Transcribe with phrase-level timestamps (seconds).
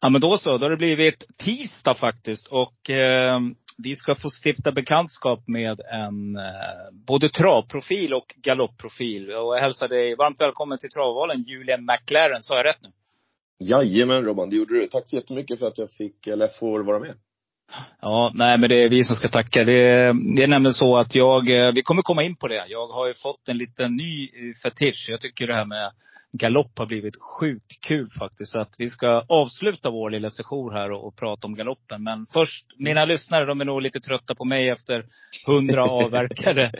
[0.00, 3.40] Ja men då så, då har det blivit tisdag faktiskt och eh,
[3.82, 9.30] vi ska få stifta bekantskap med en eh, både travprofil och galoppprofil.
[9.30, 12.42] Och jag hälsar dig varmt välkommen till travvalen, Julian McLaren.
[12.42, 12.88] Sa jag rätt nu?
[13.58, 14.86] Jajamän Robban, det gjorde du.
[14.86, 17.14] Tack så jättemycket för att jag fick, eller får vara med.
[18.00, 19.64] Ja, nej men det är vi som ska tacka.
[19.64, 22.64] Det, det är nämligen så att jag, eh, vi kommer komma in på det.
[22.68, 25.06] Jag har ju fått en liten ny eh, fetisch.
[25.08, 25.92] Jag tycker det här med
[26.32, 28.52] galopp har blivit sjukt kul faktiskt.
[28.52, 32.02] Så att vi ska avsluta vår lilla session här och, och prata om galoppen.
[32.02, 35.04] Men först, mina lyssnare, de är nog lite trötta på mig efter
[35.46, 36.72] hundra avverkade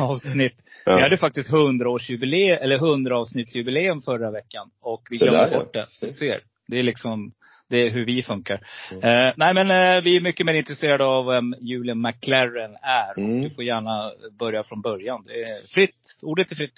[0.00, 0.56] avsnitt.
[0.86, 0.96] Ja.
[0.96, 4.70] Vi hade faktiskt hundraårsjubileum, eller hundraavsnittsjubileum förra veckan.
[4.80, 5.86] Och vi glömde bort det.
[6.00, 6.38] Du ser.
[6.66, 7.32] Det är liksom,
[7.68, 8.60] det är hur vi funkar.
[8.90, 9.28] Mm.
[9.28, 13.18] Eh, nej men eh, vi är mycket mer intresserade av vem Julian McLaren är.
[13.18, 13.42] Mm.
[13.42, 15.22] Du får gärna börja från början.
[15.26, 16.18] Det är fritt.
[16.22, 16.74] Ordet är fritt.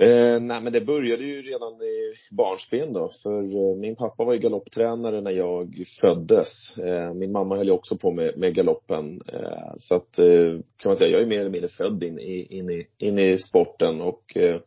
[0.00, 3.10] Eh, nej men det började ju redan i barnsben då.
[3.22, 6.78] För eh, min pappa var ju galopptränare när jag föddes.
[6.78, 9.22] Eh, min mamma höll ju också på med, med galoppen.
[9.32, 12.58] Eh, så att eh, kan man säga, jag är mer eller mindre född in i,
[12.58, 14.60] in i, in i sporten och eh,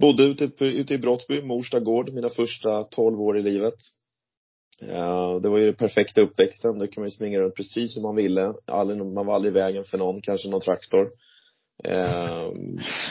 [0.00, 3.74] bodde ute, ute i Brottby, Morsta gård, mina första tolv år i livet.
[4.82, 6.78] Eh, det var ju den perfekta uppväxten.
[6.78, 8.54] Då kan man ju springa runt precis hur man ville.
[8.66, 11.10] Aldrig, man var aldrig i vägen för någon, kanske någon traktor.
[11.84, 12.50] Eh,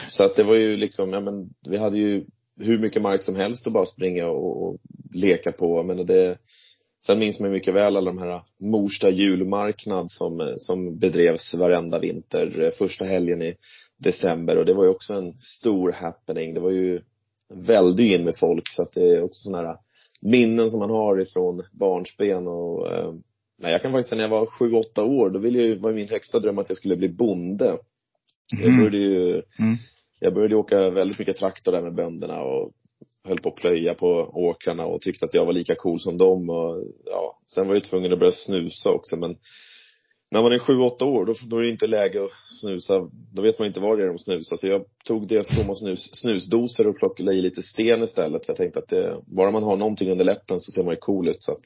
[0.08, 2.24] så att det var ju liksom, ja men vi hade ju
[2.56, 4.76] hur mycket mark som helst att bara springa och, och
[5.14, 5.82] leka på.
[5.82, 6.38] Men det,
[7.06, 11.98] sen minns man ju mycket väl alla de här Morsta julmarknad som, som bedrevs varenda
[11.98, 13.54] vinter, eh, första helgen i
[13.98, 16.54] december och det var ju också en stor happening.
[16.54, 17.00] Det var ju
[17.54, 19.76] väldigt in med folk så att det är också sådana här
[20.22, 23.14] minnen som man har ifrån barnsben och eh,
[23.58, 25.78] Nej, jag kan faktiskt säga när jag var sju, åtta år, då ville jag ju,
[25.78, 27.78] var min högsta dröm att jag skulle bli bonde.
[28.52, 28.64] Mm.
[28.64, 29.76] Jag började ju, mm.
[30.20, 32.72] jag började åka väldigt mycket traktor där med bönderna och
[33.24, 36.50] höll på att plöja på åkrarna och tyckte att jag var lika cool som dem
[36.50, 39.36] och ja, sen var jag tvungen att börja snusa också men
[40.32, 42.30] när man är sju, åtta år då, då är det inte läge att
[42.60, 44.56] snusa, då vet man inte vad det är de snusar.
[44.56, 48.46] Så jag tog deras tomma snus, snusdoser och plockade i lite sten istället.
[48.46, 51.00] För jag tänkte att det, bara man har någonting under läppen så ser man ju
[51.00, 51.64] cool ut så att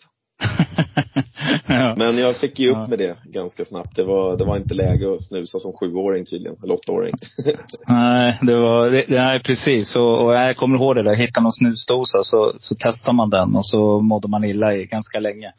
[1.96, 2.86] Men jag fick ge upp ja.
[2.86, 3.96] med det ganska snabbt.
[3.96, 7.12] Det var, det var inte läge att snusa som sjuåring tydligen, eller åttaåring.
[7.88, 9.96] nej, det var, det, nej precis.
[9.96, 13.56] Och, och jag kommer ihåg det där, hitta någon snusdosa så, så testar man den
[13.56, 15.52] och så mådde man illa i ganska länge.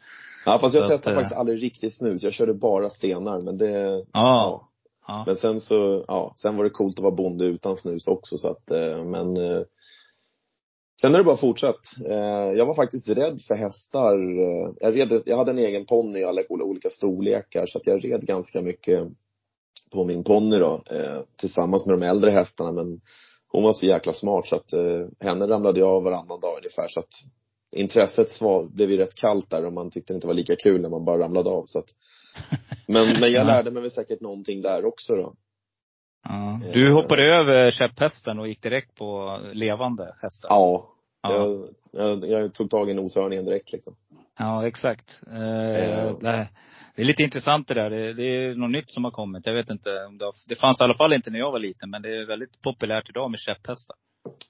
[0.46, 2.22] Ja, fast jag testade att, faktiskt aldrig riktigt snus.
[2.22, 4.04] Jag körde bara stenar, men det, ja.
[4.12, 4.68] ja.
[5.06, 5.24] ja.
[5.26, 8.50] Men sen så, ja, sen var det coolt att vara bonde utan snus också så
[8.50, 9.62] att, eh, men eh,
[11.00, 11.80] Sen har det bara fortsatt.
[12.08, 14.14] Eh, jag var faktiskt rädd för hästar.
[14.40, 18.04] Eh, jag, red, jag hade en egen ponny i alla olika storlekar så att jag
[18.04, 19.08] red ganska mycket
[19.92, 22.72] på min ponny då, eh, tillsammans med de äldre hästarna.
[22.72, 23.00] Men
[23.48, 24.72] hon var så jäkla smart så att
[25.20, 26.88] henne ramlade jag av varannan dag ungefär.
[26.88, 27.12] Så att
[27.76, 30.80] intresset svar, blev ju rätt kallt där och man tyckte det inte var lika kul
[30.80, 31.62] när man bara ramlade av.
[31.66, 31.88] Så att,
[32.86, 35.34] men, men jag lärde mig väl säkert någonting där också då.
[36.24, 36.60] Ja.
[36.72, 40.48] Du hoppade över käpphästen och gick direkt på levande hästar?
[40.48, 40.88] Ja.
[41.22, 41.32] ja.
[41.32, 43.96] Jag, jag, jag, tog tag i noshörningen direkt liksom.
[44.38, 45.22] Ja, exakt.
[45.26, 45.32] Eh,
[46.20, 46.48] det,
[46.96, 47.90] det, är lite intressant det där.
[47.90, 49.46] Det, det, är något nytt som har kommit.
[49.46, 51.58] Jag vet inte om det har, Det fanns i alla fall inte när jag var
[51.58, 53.96] liten, men det är väldigt populärt idag med käpphästar.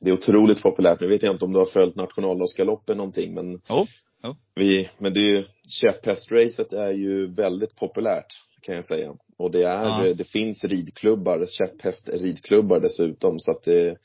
[0.00, 1.00] Det är otroligt populärt.
[1.00, 3.84] Nu vet jag inte om du har följt nationaldagsgaloppen någonting, men oh.
[4.22, 4.36] Oh.
[4.54, 5.44] Vi, men det är ju,
[5.80, 8.26] käpphästracet är ju väldigt populärt
[8.68, 9.14] kan jag säga.
[9.36, 10.14] Och det är, ja.
[10.14, 13.96] det finns ridklubbar, käpphästridklubbar dessutom så att det,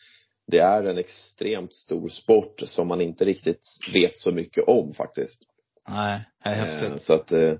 [0.47, 5.41] det är en extremt stor sport som man inte riktigt vet så mycket om faktiskt.
[5.89, 6.91] Nej, det är häftigt.
[6.91, 7.53] Eh, så att eh,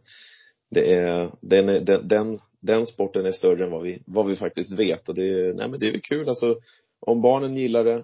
[0.72, 4.72] det är, den, den, den, den sporten är större än vad vi, vad vi faktiskt
[4.72, 6.58] vet och det, nej men det är kul alltså.
[7.00, 8.04] Om barnen gillar det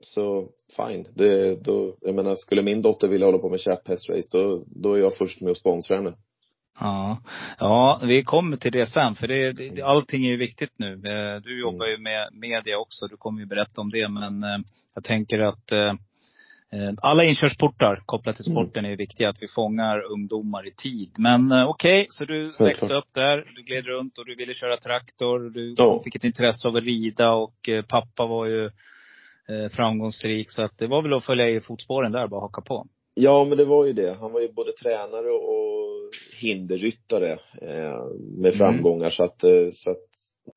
[0.00, 1.08] så fine.
[1.14, 4.98] Det, då, jag menar, skulle min dotter vilja hålla på med käpphästrace då, då är
[4.98, 6.14] jag först med att sponsra henne.
[6.80, 7.18] Ja.
[7.58, 9.14] ja, vi kommer till det sen.
[9.14, 10.92] För det, det, allting är ju viktigt nu.
[10.92, 13.06] Eh, du jobbar ju med media också.
[13.06, 14.08] Du kommer ju berätta om det.
[14.08, 14.58] Men eh,
[14.94, 15.92] jag tänker att eh,
[17.02, 18.64] alla inkörsportar kopplat till Mm.
[18.64, 19.28] sporten är viktiga.
[19.28, 21.10] Att vi fångar ungdomar i tid.
[21.18, 23.52] Men okej, så du växte upp där.
[23.56, 25.50] Du gled runt och du ville köra traktor.
[25.50, 26.00] Du Ja.
[26.04, 28.70] fick ett intresse av att rida och pappa var ju
[29.72, 30.50] framgångsrik.
[30.50, 32.86] Så att det var väl att följa i fotspåren där, bara haka på.
[33.14, 34.16] Ja, men det var ju det.
[34.20, 35.70] Han var ju både tränare och
[36.40, 38.04] hinderryttare eh,
[38.38, 39.10] med framgångar.
[39.10, 40.10] Så att, eh, så att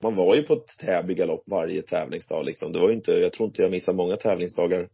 [0.04, 2.72] man var ju på ett Täby galopp varje tävlingsdag liksom.
[2.72, 4.90] Det var ju inte, jag tror inte jag missade många tävlingsdagar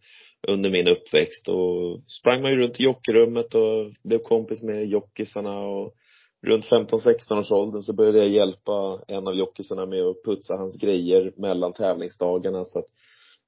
[0.48, 1.50] under min uppväxt.
[1.50, 5.94] Och sprang man ju runt i jockeyrummet och blev kompis med jockisarna och
[6.48, 10.78] runt 15-16 års åldern så började jag hjälpa en av jockisarna med att putsa hans
[10.78, 12.86] grejer mellan tävlingsdagarna så att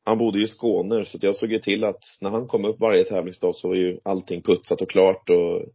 [0.04, 2.80] han bodde ju i Skåne så jag såg ju till att när han kom upp
[2.80, 5.66] varje tävlingsdag så var ju allting putsat och klart och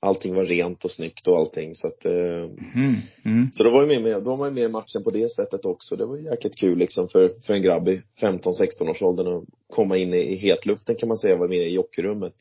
[0.00, 2.94] allting var rent och snyggt och allting så att Mm.
[3.24, 3.50] Mm.
[3.52, 5.96] så då var jag med, då var man med i matchen på det sättet också.
[5.96, 9.44] Det var ju jäkligt kul liksom för, för en grabb i 15-16 års åldern att
[9.66, 12.34] komma in i, i hetluften kan man säga, vara med i jockeyrummet.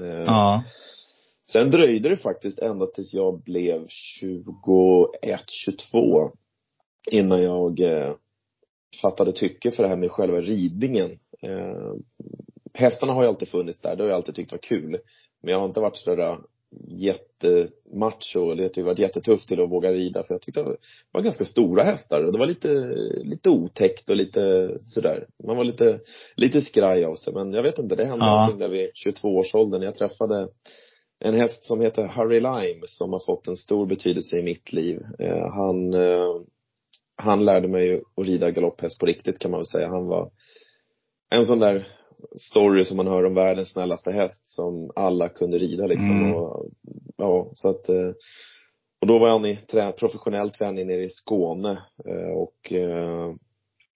[0.00, 0.62] Eh, Ja.
[1.52, 6.30] Sen dröjde det faktiskt ända tills jag blev 21, 22
[7.10, 8.14] innan jag eh,
[9.00, 11.10] fattade tycke för det här med själva ridningen.
[11.42, 11.92] Eh,
[12.74, 14.98] hästarna har ju alltid funnits där, det har jag alltid tyckt var kul.
[15.42, 16.38] Men jag har inte varit sådär
[16.88, 20.76] jättemacho, eller det har varit jättetufft till att våga rida för jag tyckte det
[21.12, 22.68] var ganska stora hästar och det var lite,
[23.24, 25.26] lite otäckt och lite sådär.
[25.46, 26.00] Man var lite,
[26.36, 28.30] lite skraj av sig men jag vet inte, det hände Ja.
[28.34, 29.82] någonting där vid 22-årsåldern.
[29.82, 30.48] Jag träffade
[31.20, 35.00] en häst som heter Harry Lime som har fått en stor betydelse i mitt liv.
[35.18, 36.40] Eh, han, eh,
[37.16, 39.88] han lärde mig ju att rida galopphäst på riktigt kan man väl säga.
[39.88, 40.30] Han var
[41.30, 41.88] en sån där
[42.50, 46.10] story som man hör om världens snällaste häst som alla kunde rida liksom.
[46.10, 46.34] Mm.
[46.34, 46.66] Och,
[47.16, 48.10] ja, så att eh,
[49.00, 53.34] och då var han i trä, professionell träning nere i Skåne eh, och eh,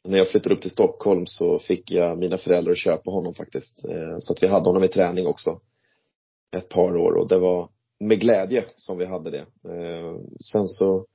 [0.04, 3.78] när jag flyttade upp till Stockholm så fick jag mina föräldrar att köpa honom faktiskt.
[4.18, 5.60] Så att vi hade honom i träning också.
[6.56, 7.68] Ett par år och det var
[8.00, 9.46] med glädje som vi hade det.
[10.52, 11.06] Sen så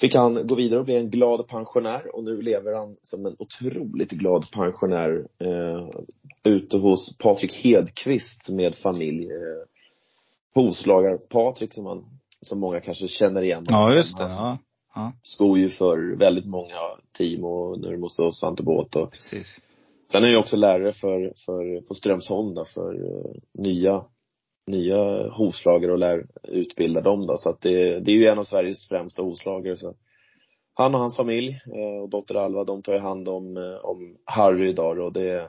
[0.00, 3.36] fick han gå vidare och bli en glad pensionär och nu lever han som en
[3.38, 5.88] otroligt glad pensionär eh,
[6.44, 9.24] ute hos Patrik Hedqvist med familj.
[9.24, 9.64] Eh,
[10.54, 12.04] Hovslagar-Patrik som han,
[12.40, 13.64] som många kanske känner igen.
[13.68, 14.24] Ja, just det.
[14.24, 14.58] Han
[14.94, 15.12] Ja.
[15.22, 16.78] skor ju för väldigt många
[17.18, 19.60] team och nu måste hos Svante Båth och Precis.
[20.12, 23.30] Sen är jag också lärare för, för, på Strömsholm då, för eh,
[23.62, 24.04] nya,
[24.68, 27.36] nya hovslagare och lär utbilda dem då.
[27.36, 29.76] Så att det, det är ju en av Sveriges främsta hovslagare.
[29.76, 29.94] Så
[30.74, 34.16] han och hans familj eh, och dotter Alva, de tar ju hand om, eh, om
[34.24, 35.04] Harry idag då.
[35.04, 35.48] och det,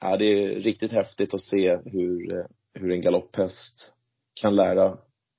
[0.00, 2.44] ja, det är riktigt häftigt att se hur, eh,
[2.74, 3.92] hur en galopphäst
[4.40, 4.96] kan lära,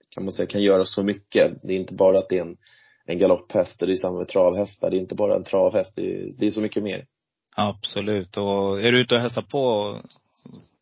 [0.10, 1.52] kan man säga, kan göra så mycket.
[1.64, 2.58] Det är inte bara att det är en,
[3.06, 4.90] en galopphäst, det är samma med travhästar.
[4.90, 7.06] Det är inte bara en travhäst, det är, det är så mycket mer.
[7.56, 8.38] Absolut.
[8.38, 9.96] Och är du ute och hälsar på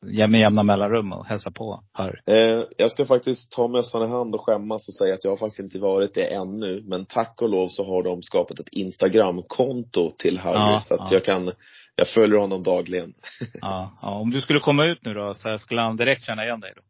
[0.02, 2.20] med jämna mellanrum och hälsar på Harry?
[2.26, 5.38] Eh, jag ska faktiskt ta mössan i hand och skämmas och säga att jag har
[5.38, 6.84] faktiskt inte varit det ännu.
[6.86, 10.74] Men tack och lov så har de skapat ett Instagramkonto till Harry.
[10.74, 11.14] Ja, så att ja.
[11.18, 11.52] jag kan,
[11.96, 13.14] jag följer honom dagligen.
[13.62, 13.98] Ja.
[14.02, 14.10] ja.
[14.10, 16.74] Om du skulle komma ut nu då, så här, skulle han direkt känna igen dig
[16.76, 16.82] då?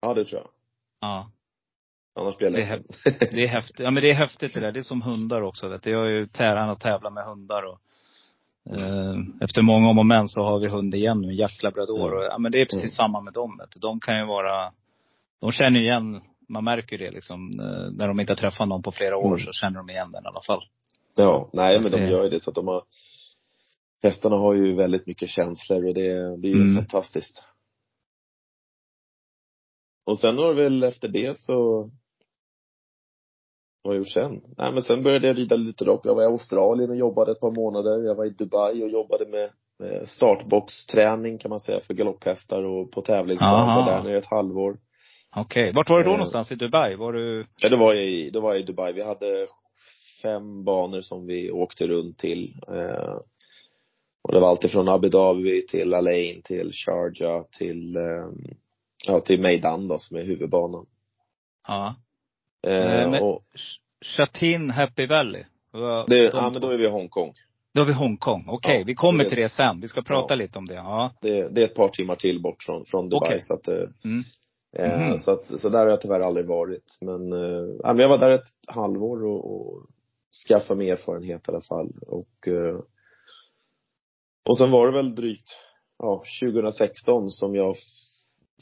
[0.00, 0.50] Ja, det tror jag.
[1.00, 1.30] Ja.
[2.20, 2.84] Annars blir jag ledsen.
[3.18, 3.80] Det är häftigt.
[3.80, 4.72] Ja men det är häftigt det där.
[4.72, 5.90] Det är som hundar också vet du.
[5.90, 7.78] Jag är ju täran och tävlar med hundar och
[9.40, 12.14] efter många om och men så har vi hund igen nu, en jacklabrador.
[12.14, 13.08] Och, ja men det är precis Mm.
[13.08, 13.60] samma med dem.
[13.80, 14.72] De kan ju vara,
[15.40, 17.60] de känner igen, man märker det liksom.
[17.60, 19.38] eh, När de inte har träffat någon på flera år Mm.
[19.38, 20.62] så känner de igen den i alla fall.
[21.16, 22.82] Ja, nej men de gör ju det så att de har
[24.02, 26.74] Hästarna har ju väldigt mycket känslor och det, det är ju Mm.
[26.74, 27.44] fantastiskt.
[30.06, 31.90] Och sen har väl efter det så
[33.84, 34.40] vad har jag gjort sen?
[34.58, 36.00] Nej men sen började jag rida lite lopp.
[36.04, 38.04] Jag var i Australien och jobbade ett par månader.
[38.04, 42.92] Jag var i Dubai och jobbade med med startboxträning kan man säga för galopphästar och
[42.92, 43.90] på tävlingsdagar Aha.
[43.90, 44.78] där nere ett halvår.
[45.36, 45.72] Okej.
[45.74, 46.16] Vart var du då Eh.
[46.16, 46.52] någonstans?
[46.52, 46.96] I Dubai?
[46.96, 47.46] Var du?
[47.58, 48.92] Ja, det var i, det var i Dubai.
[48.92, 49.46] Vi hade
[50.22, 52.54] fem banor som vi åkte runt till.
[52.68, 53.16] Eh,
[54.22, 58.28] och det var alltifrån Abu Dhabi till Alain till Sharjah till, eh,
[59.06, 60.86] ja, till Meydan då, som är huvudbanan.
[61.68, 61.94] Ja.
[62.66, 63.44] Eh, Eh, men- och
[64.16, 65.44] Chatin Happy Valley?
[65.72, 67.32] Det, de ja, men då är vi i Hongkong.
[67.74, 68.44] Då har vi Hongkong.
[68.48, 69.80] Okej, Ja, vi kommer det- till det sen.
[69.80, 70.36] Vi ska prata Ja.
[70.38, 70.74] lite om det.
[70.74, 71.12] Ja.
[71.20, 73.28] Det, det är ett par timmar till bort från, från Dubai.
[73.28, 73.40] Okej.
[73.42, 74.22] Så att, eh, Mm.
[74.78, 75.18] eh, Mhm.
[75.18, 76.98] så att, så där har jag tyvärr aldrig varit.
[77.00, 79.86] Men, eh, men jag var där ett halvår och, och
[80.48, 81.90] skaffade mig erfarenhet i alla fall.
[82.06, 82.76] Och, eh,
[84.48, 85.48] och sen var det väl drygt,
[85.98, 87.74] ja, 2016 som jag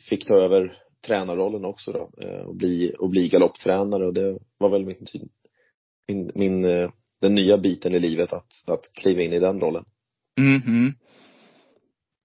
[0.08, 0.72] fick ta över
[1.06, 2.10] tränarrollen också då.
[2.22, 5.06] eh, Och bli, och bli galopptränare och det var väl min,
[6.08, 6.90] min, min eh,
[7.20, 9.84] den nya biten i livet att, att kliva in i den rollen.
[10.40, 10.94] Mhm.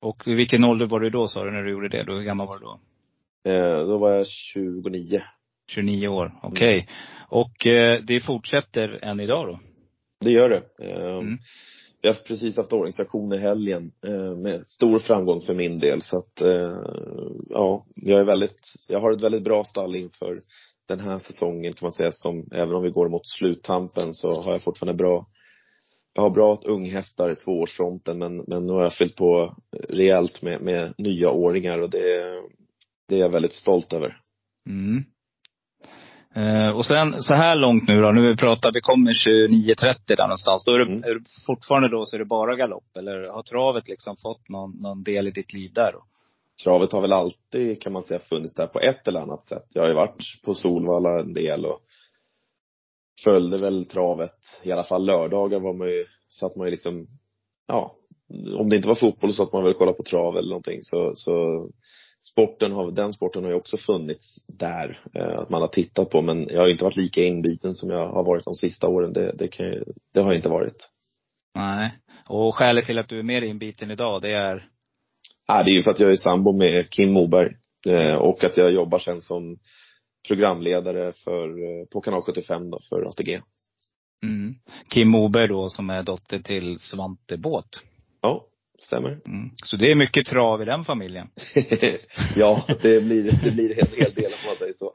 [0.01, 2.03] Och vilken ålder var du då sa du, när du gjorde det?
[2.03, 2.79] Då, hur gammal var du då?
[3.51, 5.21] Eh, då var jag 29.
[5.71, 6.51] 29 år, okej.
[6.51, 6.73] Okay.
[6.75, 6.87] Mm.
[7.29, 9.59] Och eh, det fortsätter än idag då?
[10.19, 10.85] Det gör det.
[10.85, 11.37] Eh, mm.
[12.07, 16.01] Vi har precis haft ordningsaktion i helgen eh, med stor framgång för min del.
[16.01, 16.77] Så att, eh,
[17.49, 20.37] ja, jag är väldigt, jag har ett väldigt bra stall inför
[20.87, 24.51] den här säsongen kan man säga som, även om vi går mot sluttampen så har
[24.51, 25.27] jag fortfarande bra
[26.13, 29.57] jag har bra unghästar i tvåårsfronten men, men nu har jag fyllt på
[29.89, 32.41] rejält med, med nya åringar och det,
[33.07, 34.17] det är jag väldigt stolt över.
[34.69, 35.03] Mm.
[36.35, 40.23] Eh, och sen så här långt nu då, nu vi pratar, vi kommer 29.30 där
[40.23, 40.63] någonstans.
[40.65, 41.03] Då är, mm.
[41.03, 42.97] är det fortfarande då så är det bara galopp?
[42.97, 45.99] Eller har travet liksom fått någon, någon del i ditt liv där då?
[46.63, 49.65] Travet har väl alltid, kan man säga, funnits där på ett eller annat sätt.
[49.69, 51.81] Jag har ju varit på Solvalla en del och
[53.23, 57.07] följde väl travet, i alla fall lördagar var man ju, satt man ju liksom,
[57.67, 57.91] ja,
[58.59, 60.79] om det inte var fotboll så satt man väl och kollade på trav eller någonting
[60.81, 61.67] så, så
[62.31, 66.21] sporten har, den sporten har ju också funnits där, eh, att man har tittat på
[66.21, 69.13] men jag har inte varit lika inbiten som jag har varit de sista åren.
[69.13, 69.65] Det, det, kan,
[70.13, 70.89] det har jag inte varit.
[71.55, 71.91] Nej.
[72.29, 74.69] Och skälet till att du är mer inbiten idag, det är?
[75.47, 77.55] Ja, det är ju för att jag är sambo med Kim Moberg.
[77.87, 79.57] Eh, och att jag jobbar sen som
[80.27, 83.41] programledare för, eh, på kanal 75 då, för ATG.
[84.23, 84.55] Mm.
[84.89, 87.81] Kim Moberg då som är dotter till Svante Båt.
[88.21, 88.45] Ja,
[88.79, 89.09] stämmer.
[89.09, 89.49] Mm.
[89.63, 91.27] Så det är mycket trav i den familjen?
[92.35, 94.91] ja, det blir, det blir en hel del om man säger så.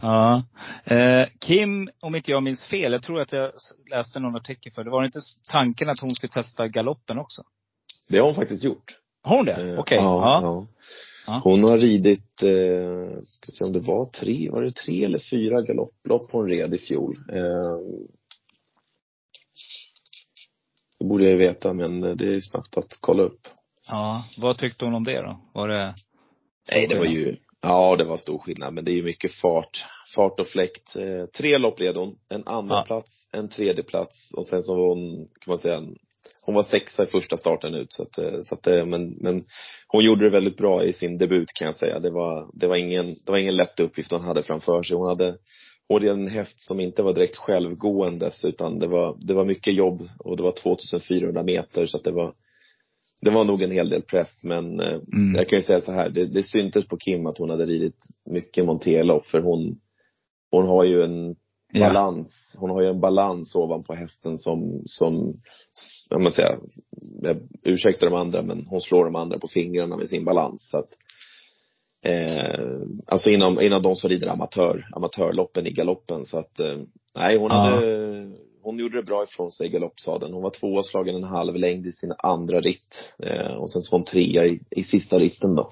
[0.00, 0.42] ja.
[0.84, 3.52] Eh, Kim, om inte jag minns fel, jag tror att jag
[3.90, 5.20] läste någon artikel för det var inte
[5.52, 7.42] tanken att hon skulle testa galoppen också?
[8.08, 8.92] Det har hon faktiskt gjort.
[9.22, 9.52] Har hon det?
[9.52, 9.78] Eh, Okej.
[9.78, 9.98] Okay.
[9.98, 10.66] Ja, ja.
[11.26, 15.18] ja, Hon har ridit, eh, ska se om det var tre, var det tre eller
[15.18, 17.18] fyra galopplopp hon red i fjol.
[17.32, 17.76] Eh,
[20.98, 23.40] det borde jag ju veta, men det är snabbt att kolla upp.
[23.88, 24.24] Ja.
[24.38, 25.40] Vad tyckte hon om det då?
[25.52, 25.94] Var det?
[26.72, 29.84] Nej, det var ju, ja det var stor skillnad, men det är ju mycket fart,
[30.14, 30.96] fart och fläkt.
[30.96, 32.16] Eh, tre lopp led hon.
[32.28, 32.84] En andra ja.
[32.86, 35.82] plats, en tredje plats och sen så var hon, kan man säga,
[36.46, 39.42] hon var sexa i första starten ut så att, eh, så att eh, men, men
[39.88, 41.98] hon gjorde det väldigt bra i sin debut kan jag säga.
[42.00, 44.96] Det var, det var ingen, det var ingen lätt uppgift hon hade framför sig.
[44.96, 45.36] Hon hade
[45.88, 49.44] och det är en häst som inte var direkt självgåendes utan det var, det var
[49.44, 52.34] mycket jobb och det var 2400 meter så att det var
[53.22, 55.34] det var nog en hel del press men eh, mm.
[55.34, 57.96] jag kan ju säga så här, det, det syntes på Kim att hon hade ridit
[58.30, 59.80] mycket monterlopp för hon,
[60.50, 61.36] hon har ju en
[61.80, 62.60] balans, ja.
[62.60, 65.34] hon har ju en balans ovanpå hästen som, som,
[66.10, 66.56] jag måste säga,
[67.22, 70.76] jag ursäktar de andra men hon slår de andra på fingrarna med sin balans så
[70.76, 70.88] att
[72.04, 76.76] Eh, alltså inom, inom de som rider amatör, amatörloppen i galoppen så att, eh,
[77.14, 80.32] nej hon hade, hon gjorde det bra ifrån sig i galoppsadeln.
[80.32, 83.14] Hon var tvåa slagen en halv längd i sin andra ritt.
[83.22, 85.68] Eh, och sen så var hon trea i, i sista ritten då.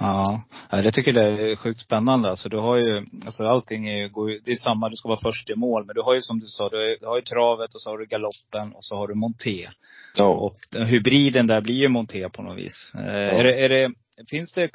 [0.00, 2.30] Ja, jag tycker det är sjukt spännande.
[2.30, 5.50] Alltså du har ju, alltså allting är ju, det är samma, du ska vara först
[5.50, 5.84] i mål.
[5.86, 8.06] Men du har ju som du sa, du har ju travet och så har du
[8.06, 9.68] galoppen och så har du monté.
[10.16, 10.28] Ja.
[10.28, 12.90] Och hybriden där blir ju monté på något vis.
[12.94, 13.00] Ja.
[13.00, 13.92] Är, det, är det,
[14.26, 14.70] Finns det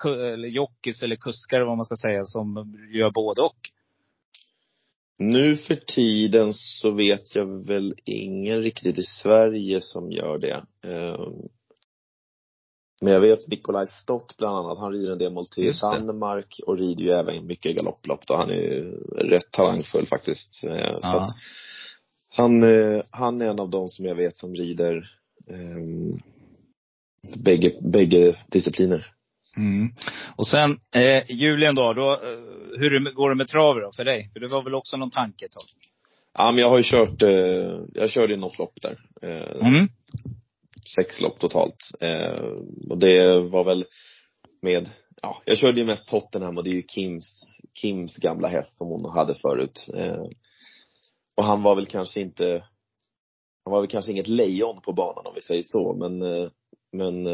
[0.48, 3.58] jockeys eller kuskar vad man ska säga som gör både och?
[5.18, 10.66] Nu för tiden så vet jag väl ingen riktigt i Sverige som gör det.
[10.84, 11.50] Ehm,
[13.02, 16.78] men jag vet Nikolaj Stott bland annat, han rider en del mål till Danmark och
[16.78, 18.36] rider ju även mycket galopplopp då.
[18.36, 20.64] Han är ju rätt talangfull faktiskt.
[20.64, 21.30] Ehm, så att
[22.38, 25.10] han, eh, han är en av de som jag vet som rider
[25.48, 26.18] um,
[27.46, 29.14] bägge, bägge discipliner.
[29.58, 29.94] Mm.
[30.36, 34.30] Och sen eh, julen då, då eh, hur går det med trav då för dig?
[34.34, 35.64] För det var väl också någon tanke ett tag?
[36.34, 39.00] Ja men jag har ju kört, eh, jag körde ju något lopp där.
[39.22, 39.88] Eh, mm.
[40.96, 41.78] Sex lopp totalt.
[42.00, 42.44] Eh,
[42.90, 43.86] och det var väl
[44.62, 44.90] med,
[45.22, 48.88] ja, jag körde ju mest Tottenham och det är ju Kims, Kims gamla häst som
[48.88, 49.90] hon hade förut.
[49.96, 50.24] Eh,
[51.38, 52.64] och han var väl kanske inte,
[53.64, 56.50] han var väl kanske inget lejon på banan om vi säger så, men, eh,
[56.92, 57.28] men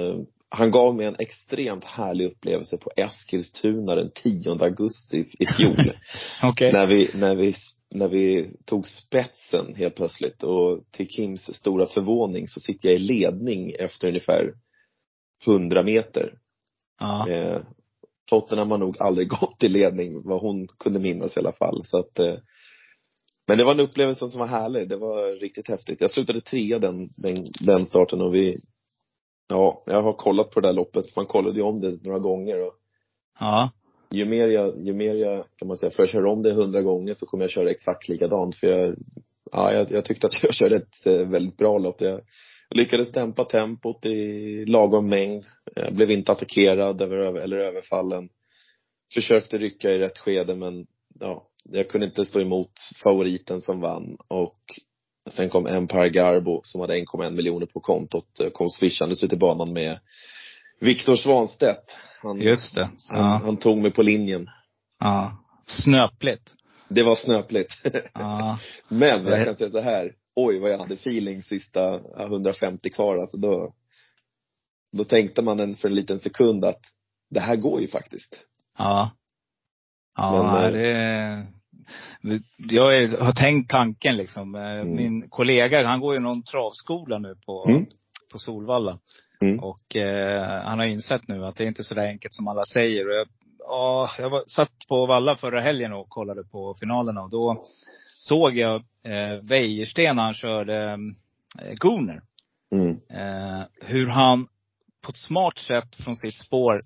[0.49, 5.93] han gav mig en extremt härlig upplevelse på Eskilstuna den 10 augusti i fjol.
[6.51, 6.71] okay.
[6.71, 7.55] När vi, när vi,
[7.89, 12.99] när vi tog spetsen helt plötsligt och till Kims stora förvåning så sitter jag i
[12.99, 14.53] ledning efter ungefär
[15.47, 16.33] 100 meter.
[16.99, 17.29] Ja.
[17.29, 17.61] Eh,
[18.29, 21.81] Tottenham har nog aldrig gått i ledning, vad hon kunde minnas i alla fall.
[21.83, 22.35] Så att, eh,
[23.47, 24.89] men det var en upplevelse som var härlig.
[24.89, 26.01] Det var riktigt häftigt.
[26.01, 28.55] Jag slutade trea den, den, den starten och vi
[29.49, 31.15] Ja, jag har kollat på det där loppet.
[31.15, 32.73] Man kollade ju om det några gånger och
[33.39, 33.71] Ja.
[34.11, 36.81] Ju mer jag, ju mer jag, kan man säga, för jag kör om det hundra
[36.81, 38.95] gånger så kommer jag köra exakt likadant för jag,
[39.51, 42.01] ja, jag, jag tyckte att jag körde ett eh, väldigt bra lopp.
[42.01, 42.21] Jag
[42.69, 45.43] Jag lyckades dämpa tempot i lagom mängd.
[45.75, 48.29] Jag blev inte attackerad eller, eller överfallen.
[49.13, 50.87] Försökte rycka i rätt skede men
[51.19, 52.71] ja, jag kunde inte stå emot
[53.03, 54.59] favoriten som vann och
[55.29, 59.73] sen kom Empire Garbo som hade 1,1 miljoner på kontot, kom swishandes ut i banan
[59.73, 59.99] med
[60.81, 61.97] Viktor Svanstedt.
[62.21, 62.89] Han, Just det.
[63.09, 63.15] Ja.
[63.15, 64.49] Han, han, tog mig på linjen.
[64.99, 65.37] Ja.
[65.65, 66.55] Snöpligt.
[66.87, 67.73] Det var snöpligt.
[68.13, 68.59] Ja.
[68.89, 73.37] Men jag kan säga så här, oj vad jag hade feeling sista 150 kvar alltså
[73.37, 73.73] då,
[74.97, 76.81] då tänkte man en, för en liten sekund att
[77.29, 78.45] det här går ju faktiskt.
[78.77, 79.11] Ja.
[80.15, 81.47] Ja, Men, eh, det,
[82.57, 84.55] jag är, har tänkt tanken liksom.
[84.55, 84.95] Eh, mm.
[84.95, 87.85] Min kollega, han går ju någon travskola nu på, mm.
[88.31, 88.99] på Solvalla.
[89.41, 89.59] Mm.
[89.59, 92.65] Och eh, han har insett nu att det är inte så där enkelt som alla
[92.65, 93.07] säger.
[93.07, 93.27] Och jag,
[93.59, 97.63] ja, jag var, satt på Valla förra helgen och kollade på finalerna och då
[98.05, 100.97] såg jag eh, Wäjersten han körde
[101.61, 102.21] eh, Gunner.
[102.71, 102.89] Mm.
[103.09, 104.47] Eh, hur han
[105.01, 106.79] på ett smart sätt från sitt spår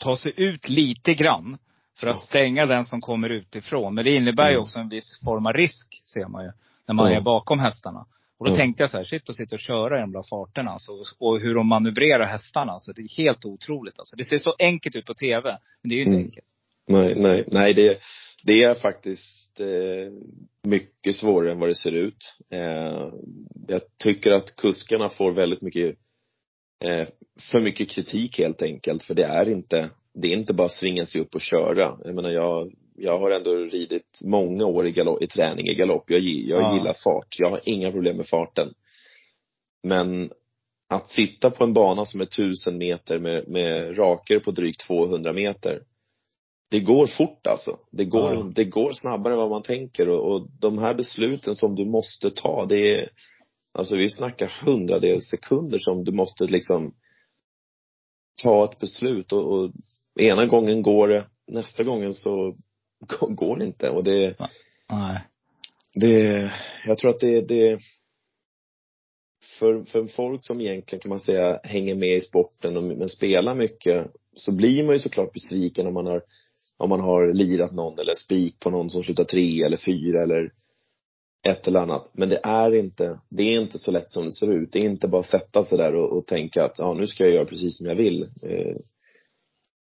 [0.00, 1.58] tar sig ut lite grann.
[2.00, 3.94] För att stänga den som kommer utifrån.
[3.94, 4.62] Men det innebär ju mm.
[4.62, 6.50] också en viss form av risk, ser man ju.
[6.86, 8.06] När man är bakom hästarna.
[8.38, 10.70] Och då tänkte jag så här, shit att sitta och köra i de där farterna
[10.70, 12.72] alltså, och hur de manövrerar hästarna.
[12.72, 14.16] Alltså, det är helt otroligt alltså.
[14.16, 16.24] Det ser så enkelt ut på tv, men det är ju inte mm.
[16.24, 16.46] enkelt.
[16.88, 17.98] Nej, nej, nej det,
[18.44, 20.12] det är faktiskt eh,
[20.62, 22.38] mycket svårare än vad det ser ut.
[22.50, 23.12] Eh,
[23.68, 25.96] jag tycker att kuskarna får väldigt mycket,
[26.84, 27.08] eh,
[27.50, 29.02] för mycket kritik helt enkelt.
[29.02, 31.98] För det är inte, det är inte bara svinga sig upp och köra.
[32.04, 36.10] Jag menar jag, jag har ändå ridit många år i, galopp, i träning i galopp.
[36.10, 36.74] Jag, jag ja.
[36.74, 37.36] gillar fart.
[37.38, 38.74] Jag har inga problem med farten.
[39.82, 40.30] Men
[40.88, 45.32] att sitta på en bana som är tusen meter med, med raker på drygt 200
[45.32, 45.82] meter
[46.70, 47.76] det går fort alltså.
[47.90, 48.52] Det går, ja.
[48.54, 52.30] det går snabbare än vad man tänker och, och de här besluten som du måste
[52.30, 53.10] ta, det är,
[53.72, 56.94] alltså vi snackar hundradels sekunder som du måste liksom
[58.42, 59.70] ta ett beslut och, och
[60.20, 62.54] ena gången går det, nästa gången så
[63.20, 64.34] går det inte och det,
[64.90, 65.20] Nej.
[65.94, 66.52] det,
[66.86, 67.80] jag tror att det, det
[69.58, 73.54] för, för folk som egentligen kan man säga hänger med i sporten och, men spelar
[73.54, 76.22] mycket så blir man ju såklart besviken om man har
[76.76, 80.52] om man har lirat någon eller spik på någon som slutar tre eller fyra eller
[81.48, 82.10] ett eller annat.
[82.14, 84.72] Men det är inte, det är inte så lätt som det ser ut.
[84.72, 87.24] Det är inte bara att sätta sig där och, och tänka att ja, nu ska
[87.24, 88.22] jag göra precis som jag vill.
[88.22, 88.76] Eh,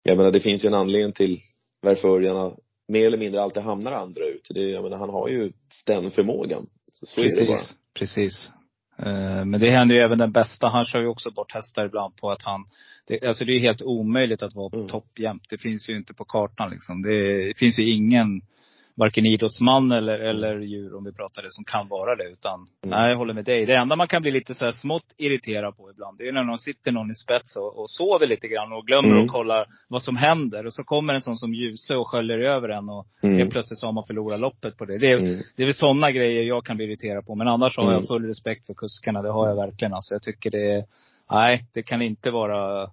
[0.03, 1.40] jag menar, det finns ju en anledning till
[1.83, 2.57] varför Örjan
[2.88, 4.48] mer eller mindre alltid hamnar andra ut.
[4.50, 5.53] Det, jag menar, han har ju
[5.87, 6.62] den förmågan.
[6.92, 7.61] Så, så precis, är det bara.
[7.94, 8.50] Precis.
[8.98, 10.68] Eh, men det händer ju även den bästa.
[10.68, 12.64] Han kör ju också bort hästar ibland på att han
[13.07, 14.88] det, alltså det är helt omöjligt att vara på mm.
[14.88, 15.46] topp jämt.
[15.48, 17.03] Det finns ju inte på kartan liksom.
[17.03, 18.42] Det, det finns ju ingen
[19.01, 22.25] varken idrottsman eller, eller djur, om vi pratar det, som kan vara det.
[22.25, 22.69] Utan, mm.
[22.85, 23.67] nej, jag håller med dig.
[23.67, 26.45] Det enda man kan bli lite så här smått irriterad på ibland, det är när
[26.45, 29.25] någon sitter någon i spets och, och sover lite grann och glömmer mm.
[29.25, 30.67] att kolla vad som händer.
[30.67, 33.39] Och så kommer en sån som Ljuse och sköljer över en och mm.
[33.39, 34.99] helt plötsligt så har man förlorat loppet på det.
[34.99, 35.41] Det är, mm.
[35.57, 37.35] det är väl sådana grejer jag kan bli irriterad på.
[37.35, 38.07] Men annars har jag mm.
[38.07, 39.23] full respekt för kuskarna.
[39.23, 39.95] Det har jag verkligen.
[39.95, 40.87] Alltså, jag tycker det,
[41.31, 42.91] nej, det kan inte vara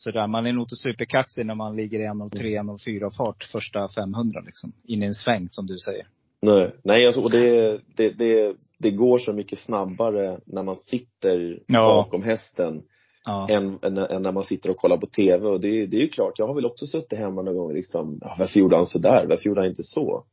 [0.00, 0.26] sådär.
[0.26, 4.72] Man är nog inte superkaxig när man ligger i 1.03, 1.04 fart första 500 liksom.
[4.84, 6.06] In i en sväng som du säger.
[6.42, 11.62] Nej, nej alltså, och det, det, det, det går så mycket snabbare när man sitter
[11.66, 11.86] ja.
[11.86, 12.82] bakom hästen.
[13.24, 13.48] Ja.
[13.50, 15.48] Än, än, än, när man sitter och kollar på tv.
[15.48, 18.18] Och det, det är ju klart, jag har väl också suttit hemma någon gång liksom,
[18.20, 19.26] ja, varför gjorde han sådär?
[19.28, 20.24] Varför gjorde han inte så?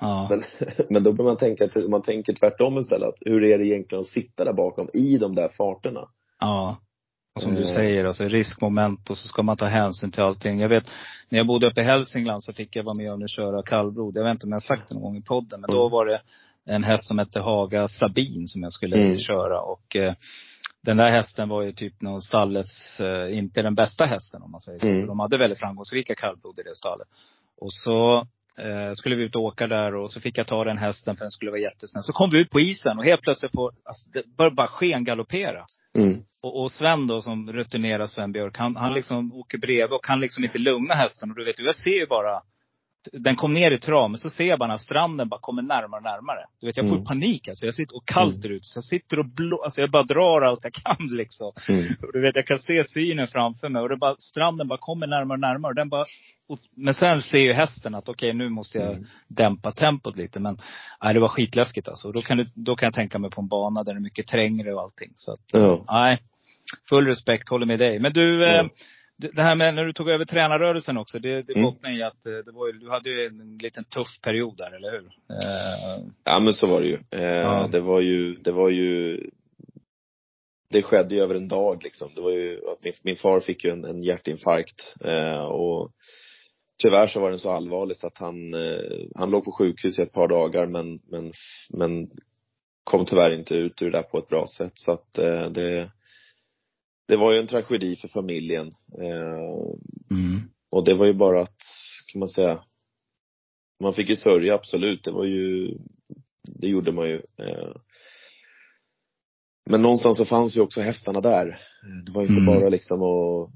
[0.00, 0.26] Ja.
[0.30, 0.42] Men,
[0.90, 3.14] men då bör man tänka, man tänker tvärtom istället.
[3.20, 6.08] Hur är det egentligen att sitta där bakom i de där farterna?
[6.40, 6.76] Ja.
[7.40, 7.74] Som du eh.
[7.74, 10.60] säger, alltså riskmoment och så ska man ta hänsyn till allting.
[10.60, 10.84] Jag vet,
[11.28, 14.16] när jag bodde uppe i Hälsingland så fick jag vara med om att köra kallblod.
[14.16, 15.76] Jag vet inte om jag har sagt det någon gång i podden, men mm.
[15.76, 16.20] då var det
[16.64, 19.18] en häst som hette Haga Sabin som jag skulle mm.
[19.18, 19.60] köra.
[19.60, 20.14] Och eh,
[20.82, 24.60] den där hästen var ju typ någon stallets, eh, inte den bästa hästen om man
[24.60, 24.86] säger så.
[24.86, 25.06] Mm.
[25.06, 27.08] De hade väldigt framgångsrika kallblod i det stallet.
[27.60, 28.26] Och så
[28.58, 31.24] eh, skulle vi ut och åka där och så fick jag ta den hästen för
[31.24, 32.02] den skulle vara jättesnäll.
[32.02, 35.64] Så kom vi ut på isen och helt plötsligt får, alltså det började bara skengaloppera.
[35.98, 36.22] Mm.
[36.42, 40.20] Och, och Sven då som rutinerar Sven Björk, han, han liksom åker bredvid och kan
[40.20, 41.30] liksom inte lugna hästen.
[41.30, 42.42] Och du vet, jag ser ju bara
[43.12, 45.98] den kom ner i trav, men så ser jag bara när stranden bara kommer närmare
[45.98, 46.46] och närmare.
[46.60, 47.04] Du vet, jag får mm.
[47.04, 47.64] panik alltså.
[47.64, 48.56] Jag sitter och kallt mm.
[48.56, 48.64] ut.
[48.64, 51.52] Så jag sitter och blå, alltså jag bara drar allt jag kan liksom.
[51.68, 51.84] Mm.
[52.02, 53.82] Och du vet, jag kan se synen framför mig.
[53.82, 55.70] Och det bara, stranden bara kommer närmare och närmare.
[55.70, 56.04] Och den bara,
[56.48, 59.06] och, men sen ser ju hästen att okej, okay, nu måste jag mm.
[59.28, 60.40] dämpa tempot lite.
[60.40, 60.56] Men
[61.04, 62.12] nej, det var skitläskigt alltså.
[62.12, 64.26] Då kan, du, då kan jag tänka mig på en bana där det är mycket
[64.26, 65.12] trängre och allting.
[65.14, 65.40] Så att,
[65.90, 66.18] nej.
[66.88, 67.98] Full respekt, håller med dig.
[67.98, 68.66] Men du, eh,
[69.16, 71.64] det här med när du tog över tränarrörelsen också, det, det mm.
[71.64, 74.76] bottnar i att eh, det var ju, du hade ju en liten tuff period där,
[74.76, 75.00] eller hur?
[75.00, 76.96] Uh, ja men så var det ju.
[76.96, 77.68] Uh, ja.
[77.72, 79.20] Det var ju, det var ju
[80.72, 82.10] det skedde ju över en dag liksom.
[82.14, 85.90] Det var ju att min, min far fick ju en, en hjärtinfarkt eh, och
[86.82, 90.02] tyvärr så var den så allvarlig så att han, eh, han låg på sjukhus i
[90.02, 91.32] ett par dagar men, men,
[91.70, 92.10] men
[92.84, 95.90] kom tyvärr inte ut ur det där på ett bra sätt så att eh, det
[97.12, 98.66] det var ju en tragedi för familjen.
[98.98, 99.72] Eh,
[100.10, 100.40] Mm.
[100.70, 101.56] och det var ju bara att,
[102.12, 102.64] kan man säga,
[103.82, 105.04] man fick ju sörja absolut.
[105.04, 105.68] Det var ju,
[106.60, 107.16] det gjorde man ju.
[107.16, 107.74] Eh,
[109.70, 111.58] men någonstans så fanns ju också hästarna där.
[112.06, 112.54] Det var ju inte Mm.
[112.60, 113.50] bara liksom att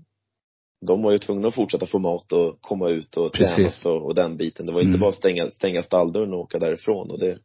[0.87, 4.14] de var ju tvungna att fortsätta få mat och komma ut och tränas och, och
[4.14, 4.66] den biten.
[4.66, 5.01] Det var ju inte Mm.
[5.01, 7.11] bara stänga, stänga stalldörren och åka därifrån.
[7.11, 7.38] Och det,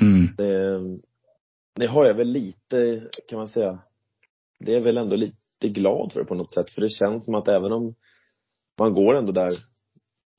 [0.00, 0.34] Mm.
[0.36, 0.80] det,
[1.80, 3.78] det har jag väl lite, kan man säga,
[4.60, 6.70] det är väl ändå lite glad för på något sätt.
[6.70, 7.94] För det känns som att även om
[8.78, 9.52] man går ändå där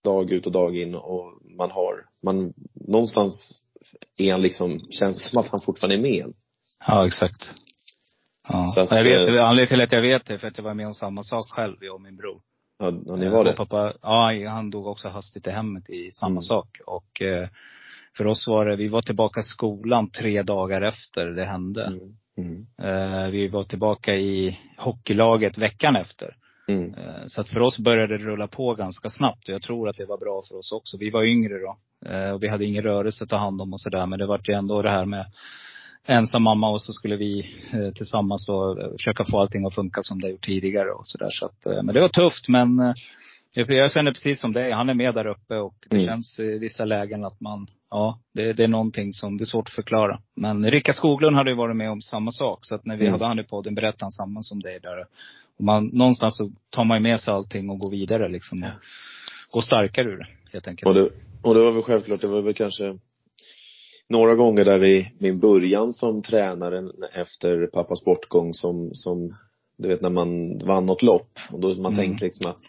[0.03, 2.53] dag ut och dag in och man har, man,
[2.87, 3.63] någonstans
[4.19, 6.33] är han liksom, känns som att han fortfarande är med.
[6.87, 7.51] Ja, exakt.
[8.49, 8.71] Ja.
[8.75, 10.73] Så att, jag vet, eh, anledningen till att jag vet det för att jag var
[10.73, 12.41] med om samma sak själv, jag och min bror.
[12.79, 13.49] Ja, ja ni var Eh, det?
[13.51, 16.41] och Pappa, ja, han dog också hastigt i hemmet i samma Mm.
[16.41, 16.79] sak.
[16.85, 17.49] Och eh,
[18.17, 21.85] för oss var det, vi var tillbaka i skolan tre dagar efter det hände.
[21.85, 21.99] Mm.
[22.39, 22.65] Mm.
[22.81, 26.35] Eh, vi var tillbaka i hockeylaget veckan efter.
[26.67, 26.93] Mm.
[26.93, 29.97] Eh, Så att för oss började det rulla på ganska snabbt och jag tror att
[29.97, 30.97] det var bra för oss också.
[30.97, 31.75] Vi var yngre då.
[32.09, 34.05] eh, Och vi hade ingen rörelse att ta hand om och sådär.
[34.05, 35.25] Men det var ju ändå det här med
[36.05, 37.45] ensam mamma och så skulle vi
[37.95, 41.29] tillsammans då försöka få allting att funka som det gjort tidigare och sådär.
[41.31, 42.93] Så att, men det var tufft men
[43.55, 44.71] jag känner precis som dig.
[44.71, 46.07] Han är med där uppe och det Mm.
[46.07, 49.67] känns i vissa lägen att man, ja, det, det är någonting som det är svårt
[49.67, 50.19] att förklara.
[50.35, 52.59] Men Rickard Skoglund hade ju varit med om samma sak.
[52.65, 53.11] Så att när vi Mm.
[53.13, 54.99] hade han i podden berättade han samma som dig där.
[55.57, 58.63] Och man, någonstans så tar man ju med sig allting och går vidare liksom.
[58.63, 58.69] Och
[59.53, 60.87] går starkare ur det, helt enkelt.
[60.87, 61.09] Och det,
[61.43, 62.97] och det var väl självklart, det var väl kanske
[64.09, 69.33] några gånger där i min början som tränare efter pappas bortgång som, som
[69.77, 71.95] du vet när man vann något lopp och då man Mm.
[71.95, 72.61] tänkte liksom att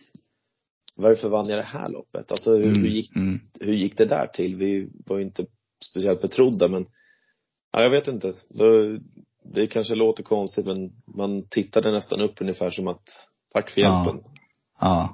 [1.01, 2.31] varför vann jag det här loppet?
[2.33, 3.41] Alltså hur, Mm, hur, gick, mm.
[3.61, 4.57] hur gick det där till?
[4.57, 5.47] Vi var ju inte
[5.91, 6.87] speciellt betrodda men
[7.73, 8.33] ja, jag vet inte.
[8.59, 9.01] Det,
[9.55, 13.03] det kanske låter konstigt men man tittade nästan upp ungefär som att
[13.53, 14.05] tack för Ja.
[14.05, 14.25] hjälpen.
[14.81, 15.11] Ja.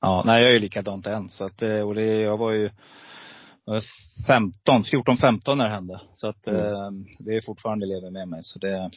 [0.00, 1.28] Ja, nej jag är ju likadant än.
[1.28, 2.70] Så att, eh, och det, jag var ju
[3.64, 3.82] jag var
[4.26, 6.00] 15, 14, 15 när det hände.
[6.12, 6.60] Så att Mm.
[6.60, 6.90] eh,
[7.26, 8.40] det är fortfarande lever med mig.
[8.42, 8.90] Så det,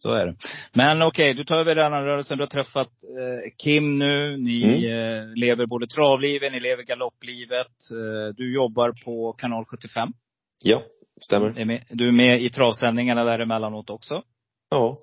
[0.00, 0.34] så är det.
[0.74, 2.38] Men okej, du tar över rörelsen.
[2.38, 4.36] Du har träffat eh, Kim nu.
[4.36, 7.66] Ni eh, lever både travlivet, ni lever galopplivet.
[7.90, 10.08] Eh, du jobbar på kanal 75.
[10.64, 10.82] Ja,
[11.20, 11.60] stämmer.
[11.60, 14.22] Är med, du är med i travsändningarna där emellanåt också.
[14.70, 14.98] Ja,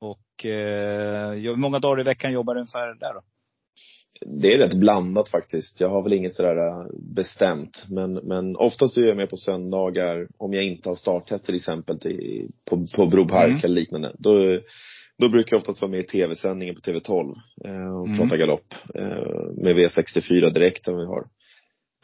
[0.00, 3.20] Och eh, hur många dagar i veckan jobbar du ungefär där då?
[4.20, 5.80] Det är rätt blandat faktiskt.
[5.80, 7.84] Jag har väl inget sådär äh, bestämt.
[7.90, 11.98] Men, men oftast är jag med på söndagar om jag inte har starttest till exempel
[11.98, 13.60] till, på, på Bro Park Mm.
[13.64, 14.12] eller liknande.
[14.18, 14.60] Då,
[15.18, 18.18] då brukar jag oftast vara med i tv-sändningen på TV12 eh, och Mm.
[18.18, 18.74] prata galopp.
[18.94, 21.26] Eh, med V64 direkt om vi har.